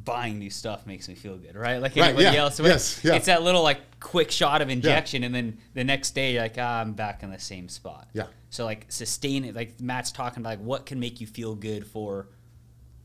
[0.04, 1.54] buying new stuff makes me feel good.
[1.54, 1.78] Right.
[1.78, 2.59] Like Right, anybody yeah, else.
[2.61, 3.14] yes, yeah.
[3.14, 6.57] It's that little like quick shot of injection, and then the next day, you're like,
[6.59, 8.09] ah, I'm back in the same spot.
[8.12, 8.26] Yeah.
[8.50, 9.54] So like sustain it.
[9.54, 12.28] Like Matt's talking about, like what can make you feel good for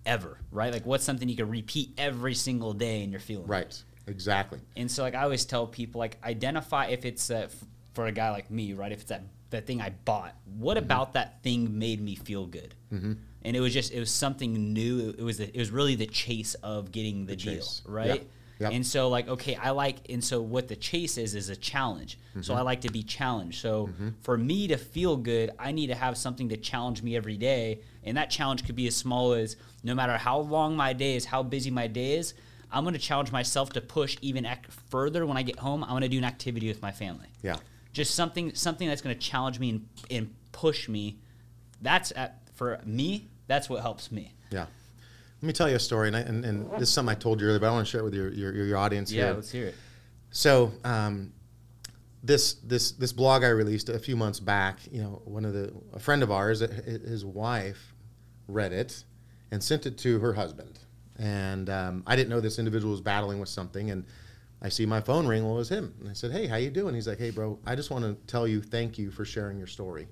[0.05, 0.39] ever.
[0.51, 0.71] Right.
[0.73, 3.51] Like what's something you can repeat every single day, and you're feeling good?
[3.51, 3.83] Right.
[4.07, 4.59] Exactly.
[4.75, 7.53] And so, like, I always tell people, like, identify if it's f-
[7.93, 8.91] for a guy like me, right?
[8.91, 9.21] If it's that
[9.51, 10.85] that thing I bought, what Mm-hmm.
[10.85, 12.73] about that thing made me feel good?
[12.91, 13.13] Mm-hmm.
[13.43, 15.15] And it was just it was something new.
[15.17, 17.81] It was the, it was really the chase of getting the, deal, chase.
[17.85, 18.07] right?
[18.21, 18.27] Yeah.
[18.61, 18.73] Yep.
[18.73, 22.19] And so, like, okay, I like, and so what the chase is is a challenge.
[22.41, 22.59] So Mm-hmm.
[22.59, 23.61] I like to be challenged.
[23.61, 23.89] So
[24.21, 27.79] for me to feel good, I need to have something to challenge me every day,
[28.03, 31.23] and that challenge could be as small as no matter how long my day is,
[31.23, 32.33] how busy my day is.
[32.69, 35.81] I'm going to challenge myself to push even ac- further when I get home.
[35.85, 37.27] I'm going to do an activity with my family.
[37.41, 37.55] Yeah.
[37.93, 41.17] Just something something that's going to challenge me and, and push me.
[41.81, 43.29] That's at, for me.
[43.47, 44.33] That's what helps me.
[44.51, 44.65] Yeah.
[45.41, 47.39] Let me tell you a story, and, I, and, and this is something I told
[47.39, 49.29] you earlier, but I want to share it with your, your, your audience Yeah, here.
[49.29, 49.75] Yeah, let's hear it.
[50.31, 51.31] So um,
[52.21, 55.73] this this this blog I released a few months back, you know, one of the
[55.93, 57.95] a friend of ours, his wife,
[58.47, 59.03] read it
[59.51, 60.79] and sent it to her husband,
[61.17, 64.05] and um, I didn't know this individual was battling with something, and
[64.61, 65.45] I see my phone ring.
[65.45, 67.57] Well, it was him, and I said, "Hey, how you doing?" He's like, "Hey, bro,
[67.65, 70.07] I just want to tell you thank you for sharing your story."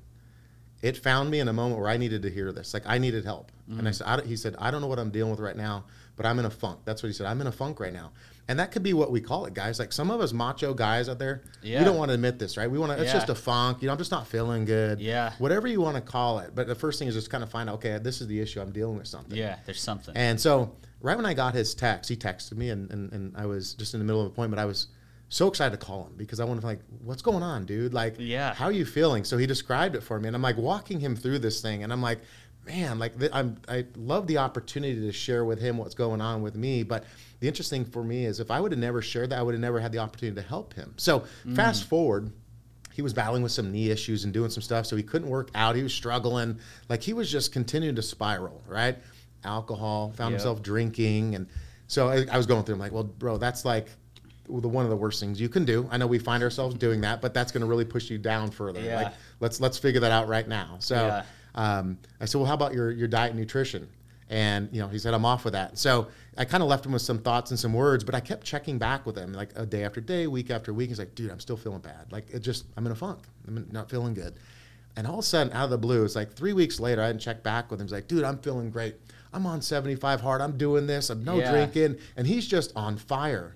[0.82, 2.74] It found me in a moment where I needed to hear this.
[2.74, 3.92] Like I needed help, and I mm-hmm.
[3.92, 5.86] said, I, "He said I don't know what I'm dealing with right now,
[6.16, 7.26] but I'm in a funk." That's what he said.
[7.26, 8.12] I'm in a funk right now,
[8.48, 9.80] and that could be what we call it, guys.
[9.80, 11.80] Like some of us macho guys out there, Yeah.
[11.80, 12.70] we don't want to admit this, right?
[12.70, 13.02] We want to.
[13.02, 13.20] It's Yeah.
[13.20, 13.82] just a funk.
[13.82, 15.00] You know, I'm just not feeling good.
[15.02, 15.34] Yeah.
[15.40, 17.70] Whatever you want to call it, but the first thing is just kind of find
[17.70, 17.76] out.
[17.76, 18.62] Okay, this is the issue.
[18.62, 19.36] I'm dealing with something.
[19.38, 20.16] Yeah, there's something.
[20.16, 23.48] And so, right when I got his text, he texted me, and, and, and I
[23.48, 24.60] was just in the middle of an appointment.
[24.60, 24.88] I was
[25.30, 27.94] so excited to call him because I wanted to like, what's going on, dude?
[27.94, 28.54] Like, Yeah.
[28.54, 29.24] how are you feeling?
[29.24, 31.92] So he described it for me, and I'm like walking him through this thing, and
[31.92, 32.20] I'm like,
[32.66, 36.42] man, like th- I'm I love the opportunity to share with him what's going on
[36.42, 37.06] with me, but
[37.40, 39.62] the interesting for me is if I would have never shared that, I would have
[39.62, 40.94] never had the opportunity to help him.
[40.98, 41.56] So mm.
[41.56, 42.32] fast forward
[42.94, 45.52] he was battling with some knee issues and doing some stuff, so he couldn't work
[45.54, 45.76] out.
[45.76, 46.58] He was struggling.
[46.90, 48.98] Like he was just continuing to spiral, right?
[49.44, 50.40] Alcohol, found Yep.
[50.40, 51.36] himself drinking.
[51.36, 51.48] And
[51.86, 53.88] so I, I was going through, I'm like, well, bro, that's like
[54.50, 55.88] the one of the worst things you can do.
[55.92, 58.52] I know we find ourselves doing that, but that's going to really push you down
[58.52, 58.80] further.
[58.82, 58.96] Yeah.
[59.04, 60.78] Like, let's let's figure that out right now.
[60.80, 61.24] So Yeah.
[61.56, 63.88] um, I said, well, how about your your diet and nutrition?
[64.30, 65.78] And you know, he said, I'm off with that.
[65.78, 66.08] So
[66.38, 68.78] I kind of left him with some thoughts and some words, but I kept checking
[68.78, 70.90] back with him, like a day after day, week after week.
[70.90, 72.12] He's like, dude, I'm still feeling bad.
[72.12, 73.20] Like it just, I'm in a funk.
[73.48, 74.34] I'm not feeling good.
[74.98, 77.08] And all of a sudden, out of the blue, it's like three weeks later, I
[77.08, 77.86] didn't check back with him.
[77.88, 78.96] He's like, dude, I'm feeling great.
[79.32, 80.42] I'm on 75 hard.
[80.42, 81.10] I'm doing this.
[81.10, 81.52] I'm no Yeah.
[81.52, 81.98] drinking.
[82.18, 83.56] And he's just on fire.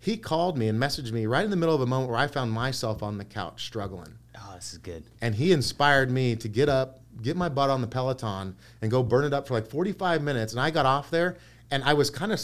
[0.00, 2.26] He called me and messaged me right in the middle of a moment where I
[2.26, 5.04] found myself on the couch struggling oh, this is good.
[5.20, 9.02] and he inspired me to get up, get my butt on the Peloton, and go
[9.02, 10.52] burn it up for like 45 minutes.
[10.52, 11.36] And I got off there,
[11.70, 12.40] and I was kind of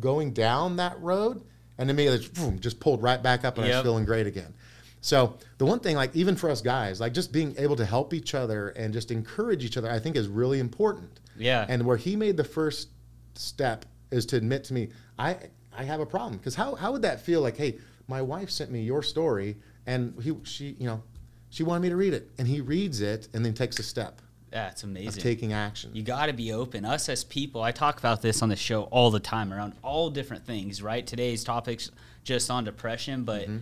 [0.00, 1.42] going down that road,
[1.78, 4.54] and immediately boom, just pulled right back up, and I was feeling great again.
[5.00, 8.12] So the one thing, like even for us guys, like just being able to help
[8.12, 11.20] each other and just encourage each other, I think is really important.
[11.36, 11.64] Yeah.
[11.68, 12.88] And where he made the first
[13.34, 15.36] step is to admit to me, I
[15.76, 16.38] I have a problem.
[16.38, 17.40] Because how how would that feel?
[17.40, 21.02] Like, hey, my wife sent me your story, and he she you know
[21.50, 24.20] she wanted me to read it, and he reads it and then takes a step
[24.52, 25.22] Yeah, it's of amazing.
[25.22, 25.90] taking action.
[25.94, 26.84] You got to be open.
[26.84, 30.10] Us as people, I talk about this on the show all the time around all
[30.10, 31.06] different things, right?
[31.06, 31.90] Today's topic's
[32.24, 33.58] just on depression, but Mm-hmm.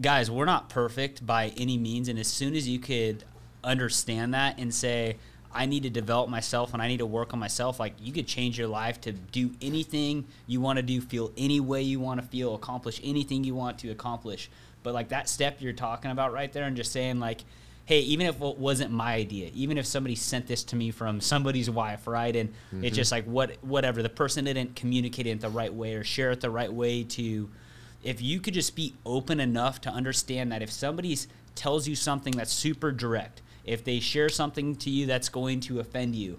[0.00, 2.08] guys, we're not perfect by any means.
[2.08, 3.24] And as soon as you could
[3.62, 5.16] understand that and say,
[5.58, 8.26] I need to develop myself and I need to work on myself, like you could
[8.26, 12.20] change your life to do anything you want to do, feel any way you want
[12.22, 14.48] to feel, accomplish anything you want to accomplish
[14.84, 17.40] But like that step you're talking about right there, and just saying like,
[17.84, 21.20] hey, even if it wasn't my idea, even if somebody sent this to me from
[21.20, 22.84] somebody's wife, right, and Mm-hmm.
[22.84, 26.30] it's just like what whatever the person didn't communicate it the right way or share
[26.30, 27.48] it the right way to,
[28.04, 31.16] if you could just be open enough to understand that if somebody
[31.54, 35.80] tells you something that's super direct, if they share something to you that's going to
[35.80, 36.38] offend you,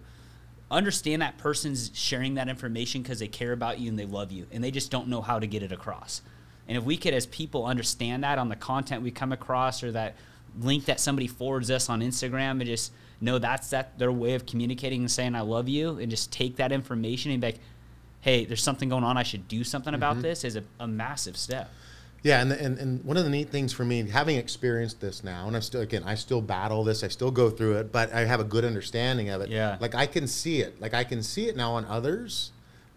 [0.72, 4.46] understand that person's sharing that information because they care about you and they love you
[4.52, 6.22] and they just don't know how to get it across.
[6.68, 9.92] And if we could, as people, understand that on the content we come across or
[9.94, 10.16] that
[10.60, 14.46] link that somebody forwards us on Instagram and just know that's that their way of
[14.46, 17.60] communicating and saying I love you and just take that information and be like,
[18.22, 19.18] hey, there's something going on.
[19.18, 20.24] I should do something about mm-hmm.
[20.24, 21.72] this is a, a massive step.
[22.24, 25.48] Yeah, and, and and one of the neat things for me, having experienced this now,
[25.48, 28.26] and I still again, I still battle this, I still go through it, but I
[28.26, 29.50] have a good understanding of it.
[29.50, 29.78] Yeah.
[29.80, 32.52] like I can see it, like I can see it now on others,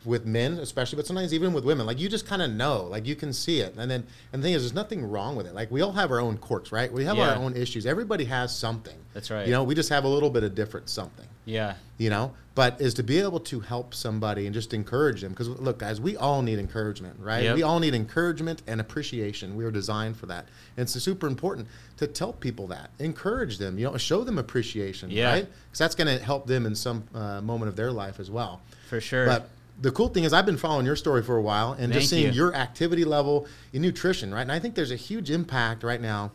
[0.05, 1.87] with men especially, but sometimes even with women.
[1.87, 4.47] Like you just kind of know, like you can see it, and then and the
[4.47, 5.55] thing is, there's nothing wrong with it.
[5.55, 6.93] Like we all have our own quirks, right?
[6.93, 7.31] We have Yeah.
[7.31, 7.87] our own issues.
[7.87, 8.97] Everybody has something.
[9.15, 9.47] That's right.
[9.47, 11.75] You know, we just have a little bit of different something Yeah.
[11.99, 15.49] you know but is to be able to help somebody and just encourage them because
[15.49, 17.55] look guys we all need encouragement right Yep.
[17.57, 21.67] we all need encouragement and appreciation we are designed for that and it's super important
[21.97, 25.31] to tell people that encourage them you know show them appreciation Yeah.
[25.33, 28.31] right because that's going to help them in some uh, moment of their life as
[28.31, 29.25] well For sure.
[29.27, 29.49] but
[29.81, 32.27] the cool thing is I've been following your story for a while and just seeing
[32.27, 32.33] you.
[32.33, 34.43] your activity level in nutrition, right?
[34.43, 36.31] And I think there's a huge impact right now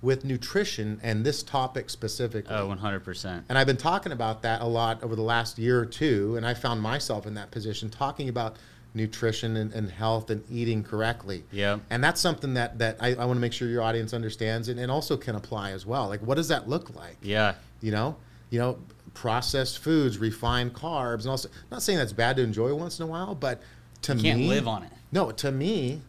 [0.00, 2.54] with nutrition and this topic specifically.
[2.54, 3.42] Oh, 100%.
[3.48, 6.46] And I've been talking about that a lot over the last year or two, and
[6.46, 8.56] I found myself in that position talking about
[8.94, 11.44] nutrition and, and health and eating correctly.
[11.50, 11.78] Yeah.
[11.90, 14.78] And that's something that, that I, I want to make sure your audience understands and,
[14.78, 16.08] and also can apply as well.
[16.08, 17.16] Like, what does that look like?
[17.20, 17.54] Yeah.
[17.80, 18.16] You know,
[18.50, 18.78] you know,
[19.14, 23.06] processed foods, refined carbs, and also not saying that's bad to enjoy once in a
[23.08, 23.60] while, but
[24.02, 24.92] to You me, can't live on it.
[25.10, 26.02] No, to me,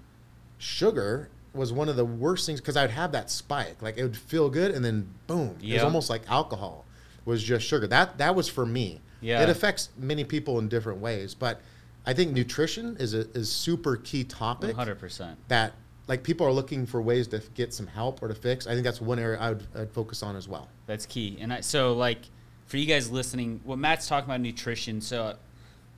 [0.58, 3.82] sugar was one of the worst things because I'd have that spike.
[3.82, 6.86] Like it would feel good, and then boom, it was almost like alcohol
[7.26, 7.88] was just sugar.
[7.88, 9.02] That that was for me.
[9.22, 9.44] Yeah.
[9.44, 11.60] it affects many people in different ways, but
[12.06, 15.36] I think nutrition is a is super key topic 100%.
[15.50, 15.74] that
[16.08, 18.66] like people are looking for ways to get some help or to fix.
[18.66, 20.68] I think that's one area I would I'd focus on as well.
[20.88, 21.38] That's key.
[21.40, 22.22] And I, so, like,
[22.66, 25.02] for you guys listening, what Matt's talking about nutrition.
[25.02, 25.36] So,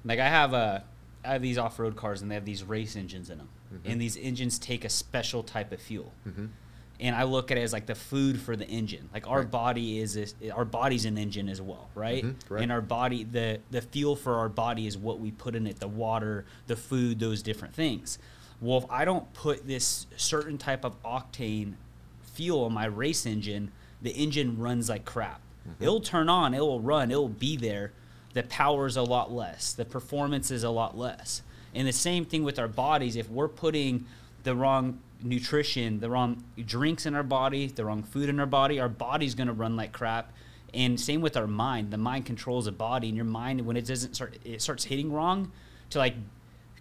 [0.03, 0.83] like, I have a,
[1.23, 3.99] I have these off-road cars, and they have these race engines in them, and mm-hmm.
[3.99, 6.13] these engines take a special type of fuel.
[6.27, 6.47] Mm-hmm.
[6.99, 9.09] And I look at it as like the food for the engine.
[9.11, 9.51] Like our Right.
[9.51, 12.23] body is this, our body's an engine as well, right?
[12.23, 15.65] Mhm, and our body, the the fuel for our body is what we put in
[15.65, 18.19] it, the water, the food, those different things.
[18.59, 21.73] Well, if I don't put this certain type of octane
[22.21, 25.41] fuel on my race engine, the engine runs like crap.
[25.67, 25.83] Mm-hmm.
[25.83, 27.93] It'll turn on, it will run, it will be there.
[28.33, 29.73] The power is a lot less.
[29.73, 31.41] The performance is a lot less.
[31.73, 33.15] And the same thing with our bodies.
[33.15, 34.05] If we're putting
[34.43, 38.79] the wrong nutrition, the wrong drinks in our body, the wrong food in our body,
[38.79, 40.33] our body's going to run like crap.
[40.73, 41.91] And same with our mind.
[41.91, 45.11] The mind controls the body, and your mind, when it doesn't start, it starts hitting
[45.11, 45.51] wrong.
[45.91, 46.15] To like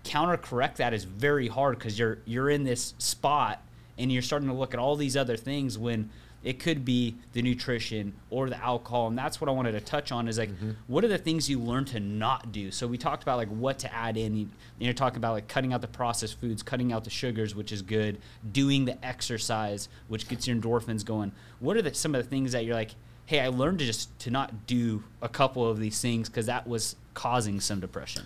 [0.05, 3.63] counter correct that is very hard because you're you're in this spot
[3.99, 6.09] and you're starting to look at all these other things when
[6.43, 10.11] it could be the nutrition or the alcohol and that's what i wanted to touch
[10.11, 10.71] on is like mm-hmm.
[10.87, 13.79] what are the things you learn to not do so we talked about like what
[13.79, 14.49] to add in you,
[14.79, 17.83] you're talking about like cutting out the processed foods cutting out the sugars which is
[17.83, 18.19] good
[18.53, 22.53] doing the exercise which gets your endorphins going what are the, some of the things
[22.53, 22.95] that you're like
[23.27, 26.67] hey i learned to just to not do a couple of these things because that
[26.67, 28.25] was causing some depression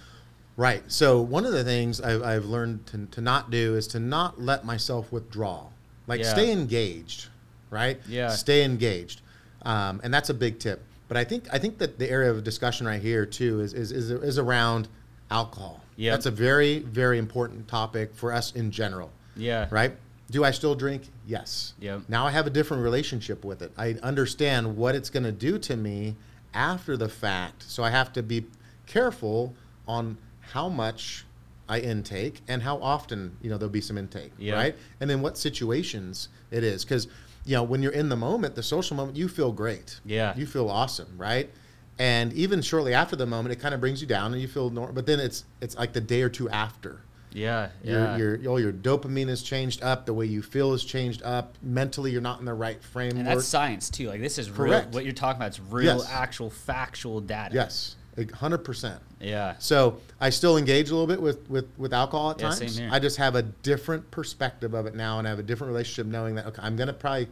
[0.56, 0.84] Right.
[0.86, 4.40] So one of the things I've, I've learned to, to not do is to not
[4.40, 5.66] let myself withdraw.
[6.06, 6.32] Like Yeah.
[6.32, 7.28] stay engaged,
[7.74, 7.98] right?
[8.08, 8.28] Yeah.
[8.30, 9.20] Stay engaged,
[9.62, 10.82] um, and that's a big tip.
[11.08, 13.92] But I think I think that the area of discussion right here too is is
[13.92, 14.88] is, is around
[15.30, 15.82] alcohol.
[15.96, 16.12] Yep.
[16.14, 19.10] That's a very very important topic for us in general.
[19.36, 19.92] yeah Right?
[20.30, 21.02] Do I still drink?
[21.26, 21.74] Yes.
[21.80, 22.02] Yep.
[22.08, 23.70] Now I have a different relationship with it.
[23.76, 26.14] I understand what it's going to do to me
[26.54, 27.62] after the fact.
[27.64, 28.46] So I have to be
[28.86, 29.54] careful
[29.86, 31.26] on how much
[31.68, 34.54] I intake and how often, you know, there'll be some intake, Yeah.
[34.54, 34.74] right?
[35.00, 37.06] And then what situations it is cuz
[37.44, 40.00] you know, when you're in the moment, the social moment, you feel great.
[40.04, 40.34] Yeah.
[40.36, 41.50] You feel awesome, right?
[41.98, 44.70] And even shortly after the moment, it kind of brings you down and you feel
[44.70, 47.00] normal, but then it's it's like the day or two after
[47.36, 50.06] yeah yeah your, your all your dopamine is changed up.
[50.06, 51.54] The way you feel is changed up.
[51.62, 53.18] Mentally, you're not in the right framework.
[53.18, 54.08] And that's science too.
[54.08, 54.80] Like this is real.
[54.90, 56.10] What you're talking about is real, Yes.
[56.10, 57.54] actual, factual data.
[57.54, 57.96] yes,
[58.34, 59.00] hundred percent.
[59.20, 59.54] Yeah.
[59.58, 62.78] So I still engage a little bit with with with alcohol at Yeah, same times.
[62.78, 62.88] here.
[62.92, 66.06] I just have a different perspective of it now, and I have a different relationship,
[66.10, 67.28] knowing that okay, I'm gonna probably.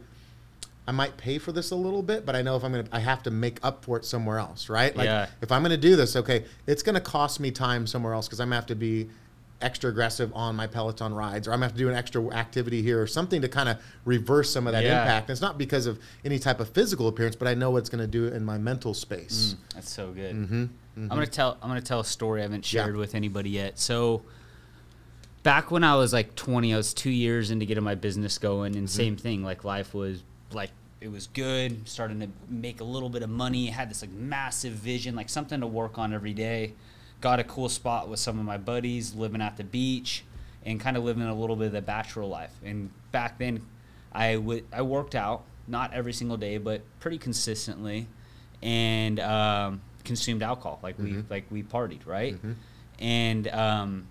[0.85, 2.99] I might pay for this a little bit, but I know if I'm gonna, I
[2.99, 4.93] have to make up for it somewhere else, right?
[4.93, 5.27] Like Yeah.
[5.41, 8.47] if I'm gonna do this, okay, it's gonna cost me time somewhere else because I'm
[8.47, 9.09] gonna have to be
[9.63, 12.81] extra aggressive on my Peloton rides, or I'm gonna have to do an extra activity
[12.81, 15.01] here, or something to kind of reverse some of that Yeah.
[15.01, 15.29] impact.
[15.29, 17.89] And it's not because of any type of physical appearance, but I know what it's
[17.89, 19.55] gonna do in my mental space.
[19.55, 20.35] Mm, that's so good.
[20.35, 21.57] Mm-hmm, mm-hmm I'm gonna tell.
[21.61, 22.99] I'm gonna tell a story I haven't shared Yeah.
[22.99, 23.79] with anybody yet.
[23.79, 24.21] So,
[25.43, 28.75] back when I was like 20, I was two years into getting my business going,
[28.75, 28.97] and mm-hmm.
[28.97, 29.43] same thing.
[29.43, 30.71] Like life was like
[31.01, 33.67] it was good, starting to make a little bit of money.
[33.67, 36.73] Had this like massive vision, like something to work on every day.
[37.23, 40.25] Got a cool spot with some of my buddies, living at the beach,
[40.65, 42.51] and kind of living a little bit of the bachelor life.
[42.65, 43.61] And back then,
[44.11, 48.07] I would I worked out not every single day, but pretty consistently,
[48.61, 50.79] and um, consumed alcohol.
[50.83, 52.35] Like we like we partied, right?
[52.99, 54.07] And um,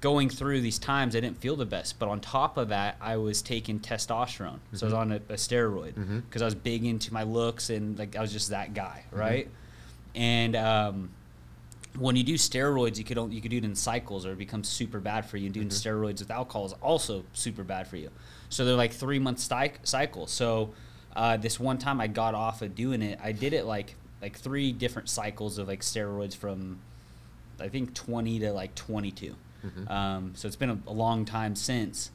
[0.00, 2.00] going through these times, I didn't feel the best.
[2.00, 5.34] But on top of that, I was taking testosterone, so I was on a, a
[5.34, 5.94] steroid
[6.28, 9.48] because I was big into my looks and like I was just that guy, right?
[10.16, 11.10] And um,
[11.98, 14.38] when you do steroids, you could only, you could do it in cycles, or it
[14.38, 15.46] becomes super bad for you.
[15.46, 18.10] And doing steroids with alcohol is also super bad for you.
[18.48, 20.30] So they're like three month cy- cycles.
[20.30, 20.74] So
[21.16, 24.36] uh, this one time I got off of doing it, I did it like like
[24.36, 26.78] three different cycles of like steroids from
[27.60, 29.34] I think 20 to like 22.
[29.90, 32.10] Um, so it's been a, a long time since.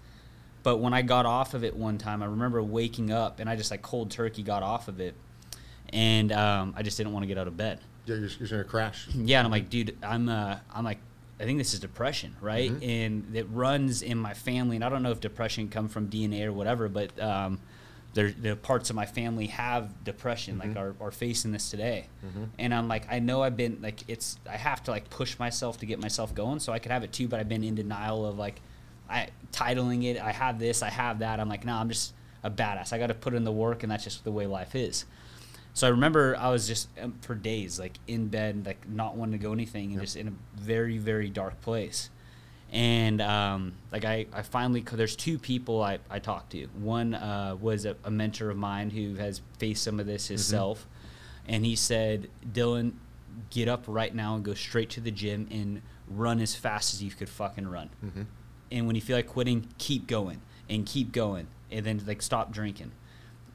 [0.63, 3.57] But when I got off of it one time, I remember waking up and I
[3.57, 5.13] just like cold turkey got off of it,
[5.89, 7.79] and um, I just didn't want to get out of bed.
[8.05, 9.07] You're, you're, gonna crash.
[9.15, 10.99] Yeah, and I'm like, dude, I'm uh, I'm like,
[11.39, 12.71] I think this is depression, right?
[12.83, 16.45] And it runs in my family, and I don't know if depression come from DNA
[16.45, 17.59] or whatever, but um,
[18.13, 22.07] there, the parts of my family have depression, like are, are facing this today.
[22.59, 25.79] And I'm like, I know I've been like, it's I have to like push myself
[25.79, 28.25] to get myself going, so I could have it too, but I've been in denial
[28.25, 28.61] of like,
[29.09, 31.39] I titling it, I have this, I have that.
[31.39, 32.13] I'm like, no, I'm just
[32.43, 32.93] a badass.
[32.93, 35.05] I got to put in the work, and that's just the way life is.
[35.73, 39.39] So I remember I was just um, for days like in bed, like not wanting
[39.39, 42.09] to go anything, and just in a very very dark place.
[42.71, 46.65] And um, like I, I finally there's two people I, I talked to.
[46.79, 50.88] One uh, was a, a mentor of mine who has faced some of this himself,
[51.47, 52.93] and he said, Dylan,
[53.49, 57.03] get up right now and go straight to the gym and run as fast as
[57.03, 57.89] you could fucking run.
[58.71, 62.51] And when you feel like quitting, keep going and keep going, and then like stop
[62.51, 62.91] drinking.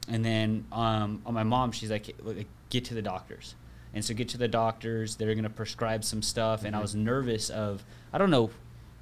[0.09, 2.15] And then um, on my mom, she's like,
[2.69, 3.55] get to the doctors.
[3.93, 5.15] And so get to the doctors.
[5.15, 6.63] They're gonna prescribe some stuff.
[6.63, 8.51] And I was nervous of I don't know,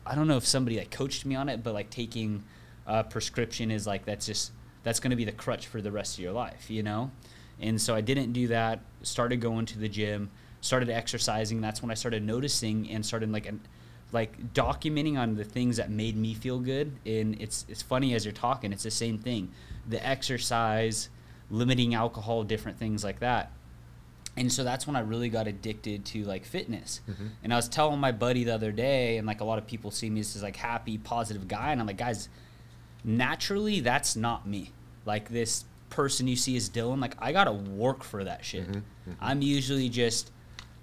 [0.05, 2.43] I don't know if somebody like coached me on it, but like taking
[2.85, 4.51] a prescription is like that's just
[4.83, 7.11] that's gonna be the crutch for the rest of your life, you know.
[7.59, 8.81] And so I didn't do that.
[9.01, 10.29] Started going to the gym.
[10.61, 11.59] Started exercising.
[11.59, 13.59] That's when I started noticing and started like an,
[14.11, 16.93] like documenting on the things that made me feel good.
[17.05, 19.51] And it's it's funny as you're talking, it's the same thing.
[19.87, 21.09] The exercise,
[21.49, 23.51] limiting alcohol, different things like that.
[24.35, 27.01] And so that's when I really got addicted to like fitness.
[27.09, 27.27] Mm-hmm.
[27.43, 29.89] And I was telling my buddy the other day, and like a lot of people
[29.89, 32.29] see me as this like happy, positive guy, and I'm like, guys,
[33.03, 34.71] naturally that's not me.
[35.05, 38.67] Like this person you see is Dylan, like I gotta work for that shit.
[38.67, 38.77] Mm-hmm.
[38.77, 39.11] Mm-hmm.
[39.19, 40.31] I'm usually just,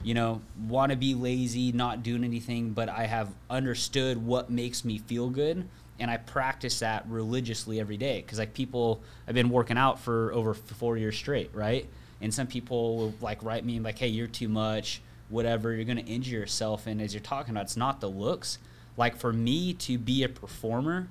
[0.03, 4.85] you know, want to be lazy, not doing anything, but I have understood what makes
[4.85, 8.21] me feel good, and I practice that religiously every day.
[8.21, 11.87] Because like people, I've been working out for over four years straight, right?
[12.21, 16.03] And some people will like write me like, "Hey, you're too much." Whatever, you're gonna
[16.03, 16.87] injure yourself.
[16.87, 18.59] And as you're talking about, it's not the looks.
[18.97, 21.09] Like for me to be a performer,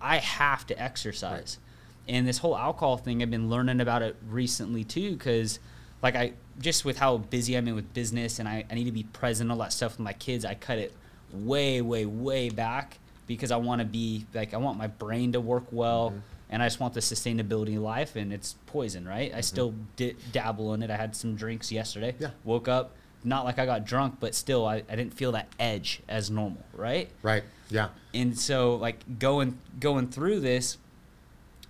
[0.00, 1.58] I have to exercise.
[2.06, 5.58] And this whole alcohol thing, I've been learning about it recently too, because
[6.02, 8.92] like I just with how busy I'm in with business and I, I need to
[8.92, 10.92] be present, all that stuff with my kids, I cut it
[11.32, 15.40] way, way, way back because I want to be like, I want my brain to
[15.40, 16.18] work well mm-hmm.
[16.50, 19.30] and I just want the sustainability in life and it's poison, right?
[19.30, 19.42] I mm-hmm.
[19.42, 20.90] still di- dabble in it.
[20.90, 22.30] I had some drinks yesterday, Yeah.
[22.44, 22.92] woke up,
[23.24, 26.64] not like I got drunk, but still I, I didn't feel that edge as normal,
[26.74, 27.10] right?
[27.22, 27.44] Right.
[27.70, 27.88] Yeah.
[28.12, 30.76] and so like going going through this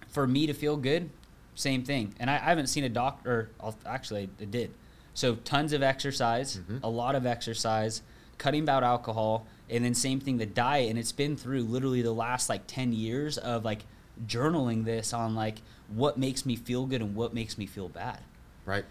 [0.08, 1.08] for me to feel good
[1.54, 4.72] same thing and i, I haven't seen a doctor I'll, actually i did
[5.14, 6.78] so tons of exercise mm-hmm.
[6.82, 8.02] a lot of exercise
[8.38, 12.12] cutting out alcohol and then same thing the diet and it's been through literally the
[12.12, 13.80] last like 10 years of like
[14.26, 15.56] journaling this on like
[15.88, 18.18] what makes me feel good and what makes me feel bad
[18.66, 18.84] Right.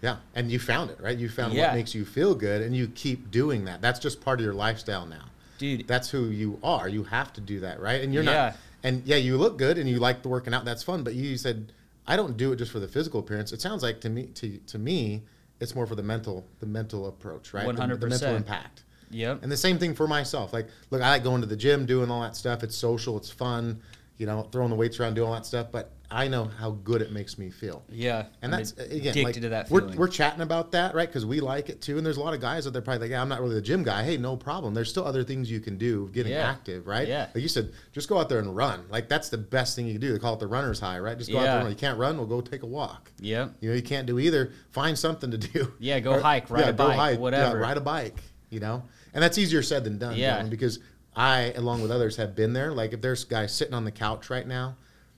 [0.00, 0.16] Yeah.
[0.34, 1.18] And you found it, right?
[1.18, 1.66] You found Yeah.
[1.68, 3.82] what makes you feel good and you keep doing that.
[3.82, 5.26] That's just part of your lifestyle now.
[5.58, 6.88] dude That's who you are.
[6.88, 8.00] You have to do that, right?
[8.02, 8.32] And you're Yeah.
[8.32, 11.14] not and yeah, you look good and you like the working out, that's fun, but
[11.14, 11.72] you said
[12.06, 13.52] I don't do it just for the physical appearance.
[13.52, 15.22] It sounds like to me to to me
[15.60, 17.66] it's more for the mental the mental approach, right?
[17.66, 18.84] One hundred The- The, mental impact.
[19.10, 20.52] Yep And the same thing for myself.
[20.52, 22.62] Like, look, I like going to the gym, doing all that stuff.
[22.62, 23.80] It's social, it's fun,
[24.18, 25.68] you know, throwing the weights around, doing all that stuff.
[25.72, 27.84] But I know how good it makes me feel.
[27.88, 31.08] Yeah, And I'm that's again, addicted like, to that we're, we're chatting about that, right?
[31.08, 31.98] Because we like it too.
[31.98, 33.62] And there's a lot of guys out there probably like, yeah, I'm not really the
[33.62, 34.02] gym guy.
[34.02, 34.74] Hey, no problem.
[34.74, 36.50] There's still other things you can do getting Yeah.
[36.50, 37.06] active, right?
[37.06, 37.28] Yeah.
[37.32, 38.86] Like you said, just go out there and run.
[38.90, 40.12] Like that's the best thing you can do.
[40.12, 41.16] They call it the runner's high, right?
[41.16, 41.54] Just go out there Yeah.
[41.58, 41.72] and run.
[41.72, 43.12] You can't run, well, go take a walk.
[43.20, 43.50] Yeah.
[43.60, 44.50] You know, you can't do either.
[44.70, 45.72] Find something to do.
[45.78, 47.56] Yeah, go hike, ride a go bike, whatever.
[47.56, 48.18] Yeah, ride a bike.
[48.50, 48.82] You know,
[49.14, 50.16] and that's easier said than done.
[50.16, 50.40] Yeah.
[50.40, 50.78] Dylan, because
[51.16, 52.72] I, along with others, have been there.
[52.72, 54.76] Like if there's guys sitting on the couch right now,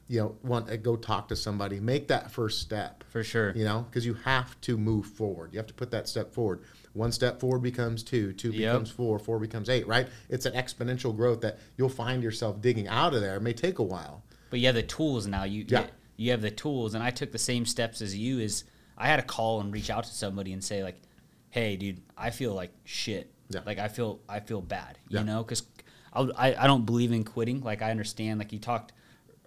[0.09, 3.05] you know, want to go talk to somebody, make that first step.
[3.09, 3.53] For sure.
[3.57, 5.53] You know, because you have to move forward.
[5.53, 6.63] You have to put that step forward.
[6.93, 8.57] One step forward becomes two, two Yep.
[8.59, 10.09] becomes four, four becomes eight, right?
[10.29, 13.37] It's an exponential growth that you'll find yourself digging out of there.
[13.37, 14.23] It may take a while.
[14.51, 15.45] But you have the tools now.
[15.45, 15.87] You Yeah.
[16.17, 18.39] you have the tools, and I took the same steps as you.
[18.39, 18.65] Is
[18.99, 21.01] I had to call and reach out to somebody and say like,
[21.49, 23.33] "Hey, dude, I feel like shit.
[23.55, 23.61] Yeah.
[23.67, 24.99] Like I feel I feel bad.
[25.09, 25.21] Yeah.
[25.21, 25.63] You know, because
[26.15, 27.61] I I don't believe in quitting.
[27.63, 28.39] Like I understand.
[28.39, 28.93] Like you talked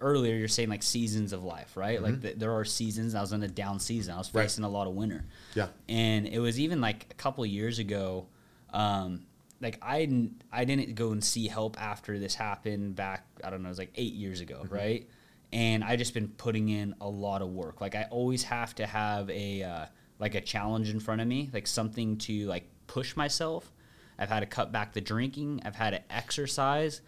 [0.00, 2.02] earlier, you're saying like seasons of life, right?
[2.02, 3.14] Like th- there are seasons.
[3.14, 4.14] I was in a down season.
[4.14, 4.38] I was Mm-hmm.
[4.38, 4.44] Right.
[4.44, 5.24] facing a lot of winter.
[5.54, 5.68] Yeah.
[5.88, 8.26] and it was even like a couple of years ago
[8.72, 9.24] um,
[9.62, 13.62] like I didn't, I didn't go and see help after this happened back i don't
[13.62, 14.74] know it was like eight years ago Mm-hmm.
[14.74, 15.08] right
[15.52, 18.84] and i just been putting in a lot of work like i always have to
[18.86, 19.86] have a uh,
[20.18, 23.72] like a challenge in front of me like something to like push myself
[24.18, 25.62] i've had to cut back the drinking.
[25.64, 27.00] I've had to exercise.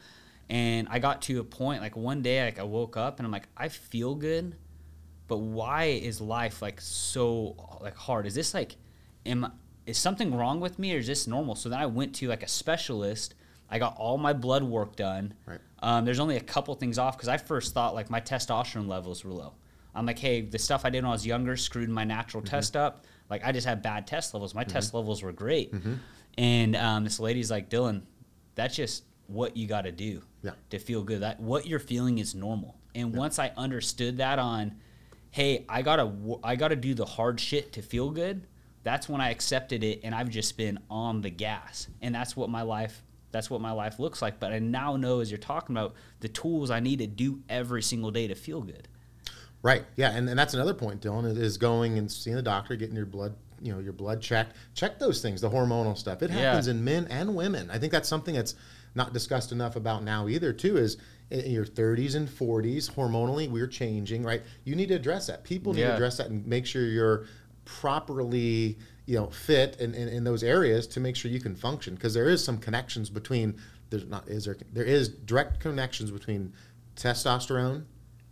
[0.51, 3.33] And i got to a point like one day like i woke up and i'm
[3.33, 4.57] like i feel good
[5.27, 8.25] but why is life like so like hard?
[8.27, 8.77] Is this like
[9.27, 9.53] am
[9.85, 11.55] is something wrong with me or is this normal?
[11.55, 13.35] So then i went to like a specialist.
[13.71, 15.35] I got all my blood work done.
[15.45, 15.61] Right.
[15.81, 19.23] um, there's only a couple things off because i first thought like my testosterone levels
[19.25, 19.53] were low.
[19.95, 22.51] I'm like hey the stuff i did when i was younger screwed my natural Mm-hmm.
[22.51, 25.73] test up like i just had bad test levels my test levels were great
[26.37, 28.03] and um, this lady's like dylan
[28.55, 30.53] that's just what you got to do Yeah.
[30.71, 31.21] to feel good.
[31.21, 32.77] That what you're feeling is normal.
[32.95, 34.77] And once I understood that on,
[35.31, 36.11] hey, I gotta
[36.43, 38.47] I gotta do the hard shit to feel good.
[38.85, 42.49] That's when I accepted it, and I've just been on the gas, and that's what
[42.49, 43.03] my life.
[43.31, 44.41] That's what my life looks like.
[44.41, 47.83] But I now know, as you're talking about, the tools I need to do every
[47.83, 48.89] single day to feel good.
[49.63, 49.85] Right.
[49.97, 53.07] Yeah, and, and that's another point, Dylan, is- going and seeing the doctor, getting your
[53.07, 54.55] blood, you know, your blood checked.
[54.75, 56.23] Check those things, the hormonal stuff.
[56.23, 56.37] It Yeah.
[56.39, 57.71] happens in men and women.
[57.71, 58.55] I think that's something that's
[58.95, 60.53] not discussed enough about now either.
[60.53, 60.97] Too is
[61.31, 64.23] in your 30s and 40s, hormonally we're changing.
[64.23, 64.43] Right.
[64.65, 65.43] You need to address that.
[65.45, 67.27] People need to address that and make sure you're
[67.65, 71.95] properly, you know, fit in, in, in those areas to make sure you can function.
[71.95, 73.57] Because there is some connections between
[73.91, 76.53] there's not is there there is direct connections between
[76.97, 77.85] testosterone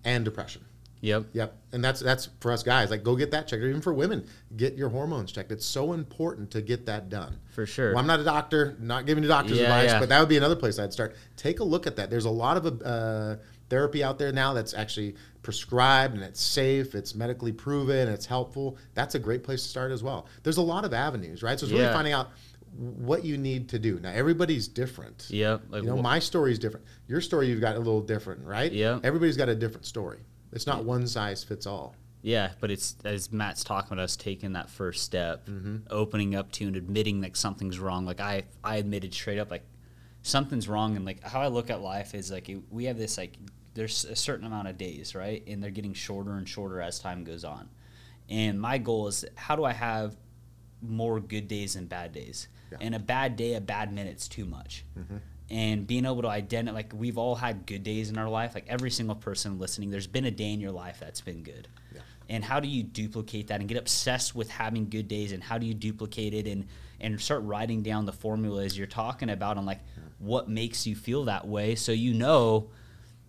[0.04, 0.62] and depression.
[1.00, 1.26] Yep.
[1.32, 2.90] Yep, and that's that's for us guys.
[2.90, 3.62] Like, go get that checked.
[3.62, 4.26] Or even for women,
[4.56, 5.52] get your hormones checked.
[5.52, 7.36] It's so important to get that done.
[7.50, 7.90] For sure.
[7.90, 10.00] Well, I'm not a doctor, not giving you doctor's Yeah, advice, yeah.
[10.00, 11.14] but that would be another place I'd start.
[11.36, 12.10] Take a look at that.
[12.10, 13.36] There's a lot of uh,
[13.68, 18.76] therapy out there now that's actually prescribed and it's safe, it's medically proven, it's helpful.
[18.94, 20.26] That's a great place to start as well.
[20.42, 21.58] There's a lot of avenues, right?
[21.58, 22.30] So it's really finding out
[22.76, 23.98] what you need to do.
[24.00, 25.26] Now, everybody's different.
[25.30, 25.62] Yep.
[25.70, 26.84] Like, You know, wh- my story is different.
[27.06, 28.70] Your story, you've got a little different, right?
[28.72, 28.98] Yeah.
[29.02, 30.18] Everybody's got a different story.
[30.52, 31.94] It's not one size fits all.
[32.22, 35.76] Yeah, but it's as Matt's talking about us taking that first step, Mm-hmm.
[35.90, 38.04] opening up to and admitting like something's wrong.
[38.06, 39.64] Like I, I admitted straight up like
[40.22, 43.16] something's wrong, and like how I look at life is like it- we have this
[43.18, 43.36] like
[43.74, 47.22] there's a certain amount of days, right, and they're getting shorter and shorter as time
[47.24, 47.68] goes on.
[48.28, 50.16] And my goal is how do I have
[50.82, 52.48] more good days than bad days?
[52.72, 52.78] Yeah.
[52.80, 54.84] And a bad day, a bad minute's too much.
[54.98, 55.16] Mm-hmm.
[55.48, 58.54] And being able to identify, like we've all had good days in our life.
[58.54, 61.68] Like every single person listening, there's been a day in your life that's been good.
[61.94, 62.00] Yeah.
[62.28, 65.30] And how do you duplicate that and get obsessed with having good days?
[65.30, 66.66] And how do you duplicate it and
[67.00, 69.80] and start writing down the formulas you're talking about on like
[70.18, 72.70] what makes you feel that way, so you know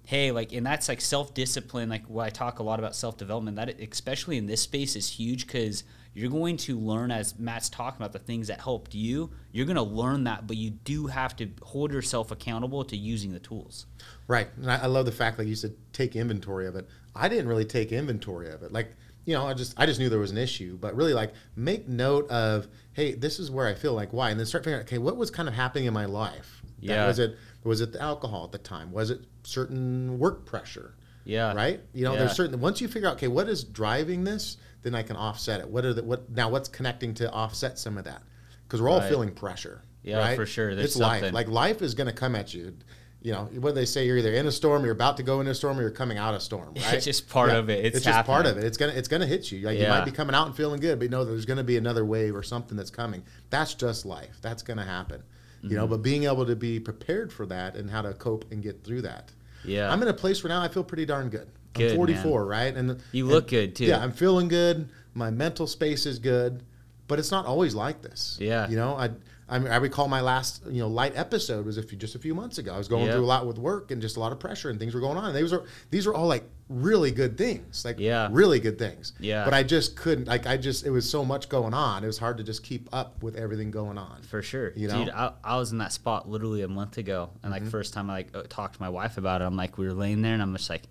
[0.08, 3.80] hey like and that's like self-discipline like what i talk a lot about self-development that
[3.80, 5.84] especially in this space is huge because
[6.14, 9.76] you're going to learn as matt's talking about the things that helped you you're going
[9.76, 13.86] to learn that but you do have to hold yourself accountable to using the tools
[14.28, 14.50] Right.
[14.58, 16.88] And I, I love the fact, like you said, take inventory of it.
[17.16, 18.72] I didn't really take inventory of it.
[18.72, 18.94] Like,
[19.26, 21.88] you know, I just I just knew there was an issue, but really like make
[21.88, 24.88] note of, hey, this is where I feel like why, and then start figuring out,
[24.88, 26.57] okay, what was kind of happening in my life?
[26.80, 27.08] That- Yeah.
[27.08, 28.92] was it was it the alcohol at the time?
[28.92, 30.94] Was it certain work pressure?
[31.26, 31.82] yeah right?
[31.94, 32.20] You know, Yeah.
[32.20, 35.60] there's certain once you figure out okay, what is driving this, then I can offset
[35.60, 35.68] it.
[35.70, 36.50] What are the what now?
[36.50, 38.22] What's connecting to offset some of that?
[38.64, 39.10] Because we're all Right.
[39.10, 39.82] feeling pressure.
[40.04, 40.36] Yeah, right?
[40.38, 40.74] for sure.
[40.74, 41.34] There's it's life.
[41.34, 42.78] Like life is going to come at you.
[43.22, 44.06] You know what they say?
[44.06, 46.18] You're either in a storm, you're about to go in a storm, or you're coming
[46.18, 46.74] out of a storm.
[46.78, 46.94] Right?
[46.94, 47.84] It's just part of it.
[47.84, 48.64] It's just part of it.
[48.64, 49.66] It's gonna it's gonna hit you.
[49.66, 51.76] Like you might be coming out and feeling good, but you know there's gonna be
[51.76, 53.24] another wave or something that's coming.
[53.50, 54.38] That's just life.
[54.42, 55.24] That's gonna happen.
[55.62, 55.76] You Mm-hmm.
[55.78, 58.84] know, but being able to be prepared for that and how to cope and get
[58.84, 59.32] through that.
[59.66, 59.92] Yeah.
[59.92, 61.48] I'm in a place where now I feel pretty darn good.
[61.74, 61.96] Good, I'm man.
[61.98, 62.76] 44, right?
[62.76, 63.86] And You and- look good, too.
[63.86, 64.90] Yeah, I'm feeling good.
[65.16, 66.64] My mental space is good,
[67.08, 68.38] but it's not always like this.
[68.40, 68.70] Yeah.
[68.70, 69.10] You know, I
[69.50, 72.20] I, mean, I recall my last you know light episode was a few, just a
[72.20, 72.74] few months ago.
[72.74, 73.14] I was going Yeah.
[73.14, 75.18] through a lot with work and just a lot of pressure and things were going
[75.18, 75.26] on.
[75.26, 78.28] And these are these were all like really good things, like Yeah.
[78.32, 79.14] really good things.
[79.20, 79.46] Yeah.
[79.46, 82.04] But I just couldn't like I just it was so much going on.
[82.04, 84.22] It was hard to just keep up with everything going on.
[84.24, 84.96] For sure, You know?
[84.96, 85.06] Mm-hmm.
[85.06, 85.14] dude.
[85.14, 88.14] I, I was in that spot literally a month ago, and like first time I
[88.14, 90.42] like uh, talked to my wife about it, I'm like, we were laying there, and
[90.42, 90.84] I'm just like,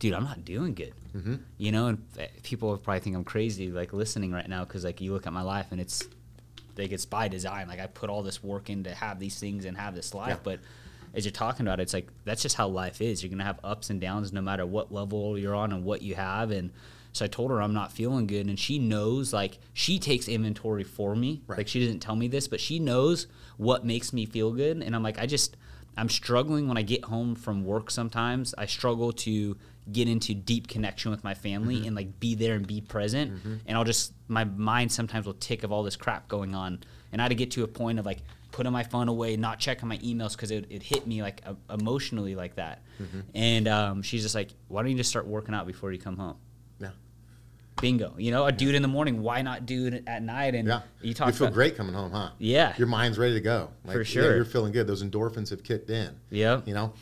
[0.00, 0.92] dude, I'm not doing good.
[1.16, 1.36] Mm-hmm.
[1.56, 5.00] You know, and uh, people probably think I'm crazy, like listening right now, because like
[5.00, 6.04] you look at my life, and it's
[6.76, 7.68] like it's by design.
[7.68, 10.28] Like I put all this work in to have these things and have this life,
[10.30, 10.36] Yeah.
[10.42, 10.60] but
[11.14, 13.22] as you're talking about it, it's like that's just how life is.
[13.22, 16.14] You're gonna have ups and downs no matter what level you're on and what you
[16.14, 16.50] have.
[16.50, 16.70] And
[17.12, 19.32] so I told her I'm not feeling good, and she knows.
[19.32, 21.42] Like she takes inventory for me.
[21.46, 21.58] Right.
[21.58, 23.26] Like she doesn't tell me this, but she knows
[23.58, 24.80] what makes me feel good.
[24.82, 25.56] And I'm like, I just
[25.96, 27.90] I'm struggling when I get home from work.
[27.90, 29.56] Sometimes I struggle to
[29.90, 31.86] get into deep connection with my family Mm-hmm.
[31.88, 33.42] and like be there and be present.
[33.66, 36.80] And I'll just my mind sometimes will tick of all this crap going on,
[37.10, 38.18] and I had to get to a point of like
[38.52, 41.54] putting my phone away, not checking my emails because it, it hit me like uh,
[41.72, 42.82] emotionally like that.
[43.02, 43.20] Mm-hmm.
[43.34, 46.16] And um, she's just like, why don't you just start working out before you come
[46.18, 46.36] home?
[47.76, 47.80] Yeah.
[47.80, 48.14] Bingo.
[48.18, 49.22] You know, a it in the morning.
[49.22, 50.54] Why not do it at night?
[50.54, 50.80] And Yeah.
[51.00, 52.30] you talk You feel about, great coming home, huh?
[52.38, 52.74] Yeah.
[52.78, 53.70] Your mind's ready to go.
[53.84, 54.36] Like, For yeah, sure.
[54.36, 54.86] you're feeling good.
[54.86, 56.10] Those endorphins have kicked in.
[56.30, 56.60] Yeah.
[56.64, 56.92] You know,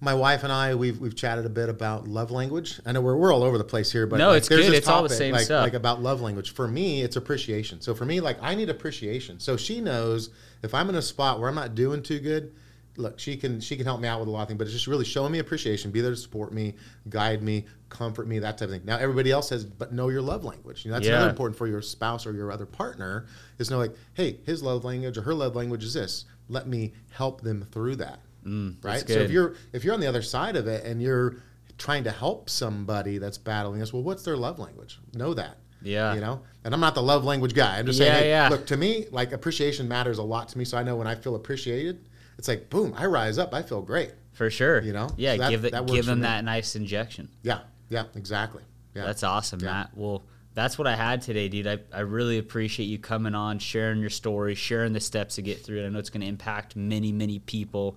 [0.00, 2.80] my wife and I we've we've chatted a bit about love language.
[2.84, 4.72] I know we're, we're all over the place here, but No, like, it's there's good.
[4.72, 5.62] this It's all the topic, same like, stuff.
[5.62, 6.52] Like about love language.
[6.52, 7.80] For me, it's appreciation.
[7.80, 9.38] So for me, like I need appreciation.
[9.38, 10.30] So she knows
[10.62, 12.52] if I'm in a spot where I'm not doing too good.
[12.96, 14.74] Look, she can she can help me out with a lot of things, but it's
[14.74, 16.74] just really showing me appreciation, be there to support me,
[17.08, 18.82] guide me, comfort me, that type of thing.
[18.84, 20.84] Now everybody else says, but know your love language.
[20.84, 21.14] You know, that's Yeah.
[21.16, 23.26] another important for your spouse or your other partner
[23.58, 26.26] is know like, hey, his love language or her love language is this.
[26.50, 28.20] Let me help them through that.
[28.46, 29.08] Mm, right?
[29.08, 31.36] So if you're if you're on the other side of it and you're
[31.78, 35.00] trying to help somebody that's battling this, well, what's their love language?
[35.14, 35.56] Know that.
[35.80, 36.14] Yeah.
[36.14, 36.42] You know?
[36.64, 37.78] And I'm not the love language guy.
[37.78, 38.48] I'm just Yeah, saying, hey, yeah.
[38.50, 40.64] look, to me, like appreciation matters a lot to me.
[40.64, 42.04] So I know when I feel appreciated,
[42.38, 44.12] it's like boom, I rise up, I feel great.
[44.32, 44.80] For sure.
[44.80, 45.08] You know?
[45.16, 47.28] Yeah, So that- give it, that give them that nice injection.
[47.42, 47.60] Yeah,
[47.90, 48.62] yeah, exactly.
[48.94, 49.04] Yeah.
[49.04, 49.66] That's awesome, Yeah.
[49.66, 49.90] Matt.
[49.94, 50.22] Well,
[50.54, 51.66] that's what I had today, dude.
[51.66, 55.62] I, I really appreciate you coming on, sharing your story, sharing the steps to get
[55.64, 55.86] through it.
[55.86, 57.96] I know it's going to impact many, many people.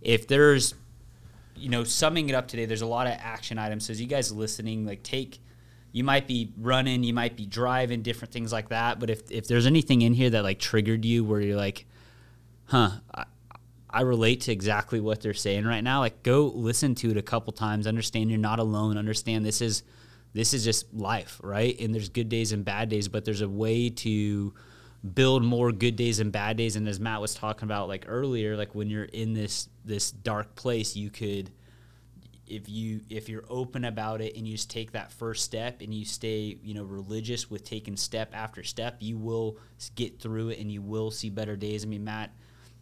[0.00, 0.74] If there's,
[1.56, 3.86] you know, summing it up today, there's a lot of action items.
[3.86, 5.40] So as you guys listening, like take,
[5.90, 9.00] you might be running, you might be driving, different things like that.
[9.00, 11.84] But if, if there's anything in here that like triggered you where you're like,
[12.66, 13.24] huh, I,
[13.90, 16.00] I relate to exactly what they're saying right now.
[16.00, 19.82] Like go listen to it a couple times, understand you're not alone, understand this is
[20.34, 21.78] this is just life, right?
[21.80, 24.52] And there's good days and bad days, but there's a way to
[25.14, 28.56] build more good days and bad days and as Matt was talking about like earlier,
[28.56, 31.50] like when you're in this this dark place, you could
[32.48, 35.94] if you if you're open about it and you just take that first step and
[35.94, 39.58] you stay you know religious with taking step after step you will
[39.94, 42.30] get through it and you will see better days i mean matt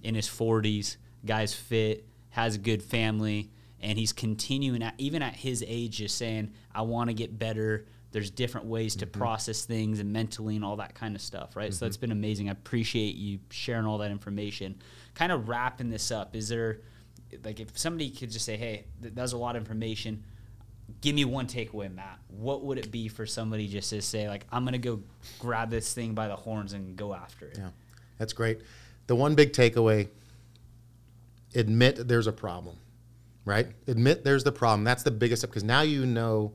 [0.06, 3.50] in his 40s guy's fit has a good family
[3.80, 7.86] and he's continuing at, even at his age just saying i want to get better
[8.12, 9.20] there's different ways to mm-hmm.
[9.20, 12.02] process things and mentally and all that kind of stuff right so that's mm-hmm.
[12.02, 14.80] been amazing i appreciate you sharing all that information
[15.14, 16.80] kind of wrapping this up is there
[17.44, 20.24] like if somebody could just say, "Hey, th- that's a lot of information.
[21.00, 22.18] Give me one takeaway, Matt.
[22.28, 25.02] What would it be for somebody just to say, like, I'm gonna go
[25.40, 27.58] grab this thing by the horns and go after it?
[27.58, 27.70] Yeah,
[28.18, 28.60] that's great.
[29.06, 30.08] The one big takeaway
[31.54, 32.76] admit there's a problem,
[33.44, 33.68] right?
[33.86, 34.84] Admit there's the problem.
[34.84, 36.52] That's the biggest step because now you know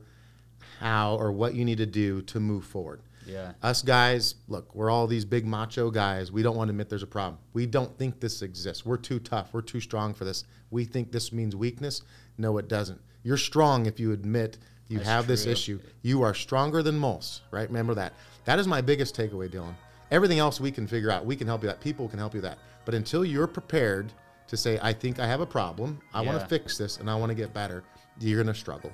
[0.80, 3.00] how or what you need to do to move forward.
[3.26, 3.52] Yeah.
[3.62, 6.32] Us guys, look, we're all these big macho guys.
[6.32, 7.38] We don't want to admit there's a problem.
[7.52, 8.84] We don't think this exists.
[8.84, 9.50] We're too tough.
[9.52, 10.44] We're too strong for this.
[10.70, 12.02] We think this means weakness.
[12.36, 13.00] No, it doesn't.
[13.22, 15.78] You're strong if you admit you That's have this issue.
[16.02, 17.68] You are stronger than most, right?
[17.68, 18.12] Remember that.
[18.44, 19.74] That is my biggest takeaway, Dylan.
[20.12, 21.24] Everything else we can figure out.
[21.24, 21.80] We can help you that.
[21.80, 22.58] People can help you that.
[22.84, 24.12] But until you're prepared
[24.46, 27.14] to say, I think I have a problem, I want to fix this, and I
[27.14, 27.82] want to get better,
[28.20, 28.92] you're going to struggle.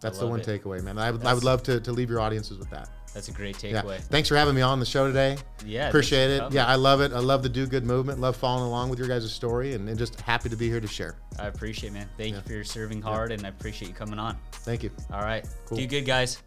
[0.00, 0.46] That's the one it.
[0.46, 0.98] takeaway, man.
[0.98, 2.88] I would, I would love to, to leave your audiences with that.
[3.12, 3.82] That's a great Yeah.
[3.82, 4.00] takeaway.
[4.00, 5.36] Thanks for having me on the show today.
[5.66, 6.50] Yeah, Appreciate it.
[6.50, 7.12] Yeah, I love it.
[7.12, 8.18] I love the do good movement.
[8.18, 10.88] Love following along with your guys' story and, and just happy to be here to
[10.88, 11.16] share.
[11.38, 12.08] I appreciate, it, man.
[12.16, 12.36] Thank Yeah.
[12.38, 14.38] you for your serving hard, and I appreciate you coming on.
[14.52, 14.90] Thank you.
[15.12, 15.76] All right, Cool.
[15.78, 16.42] do good, guys.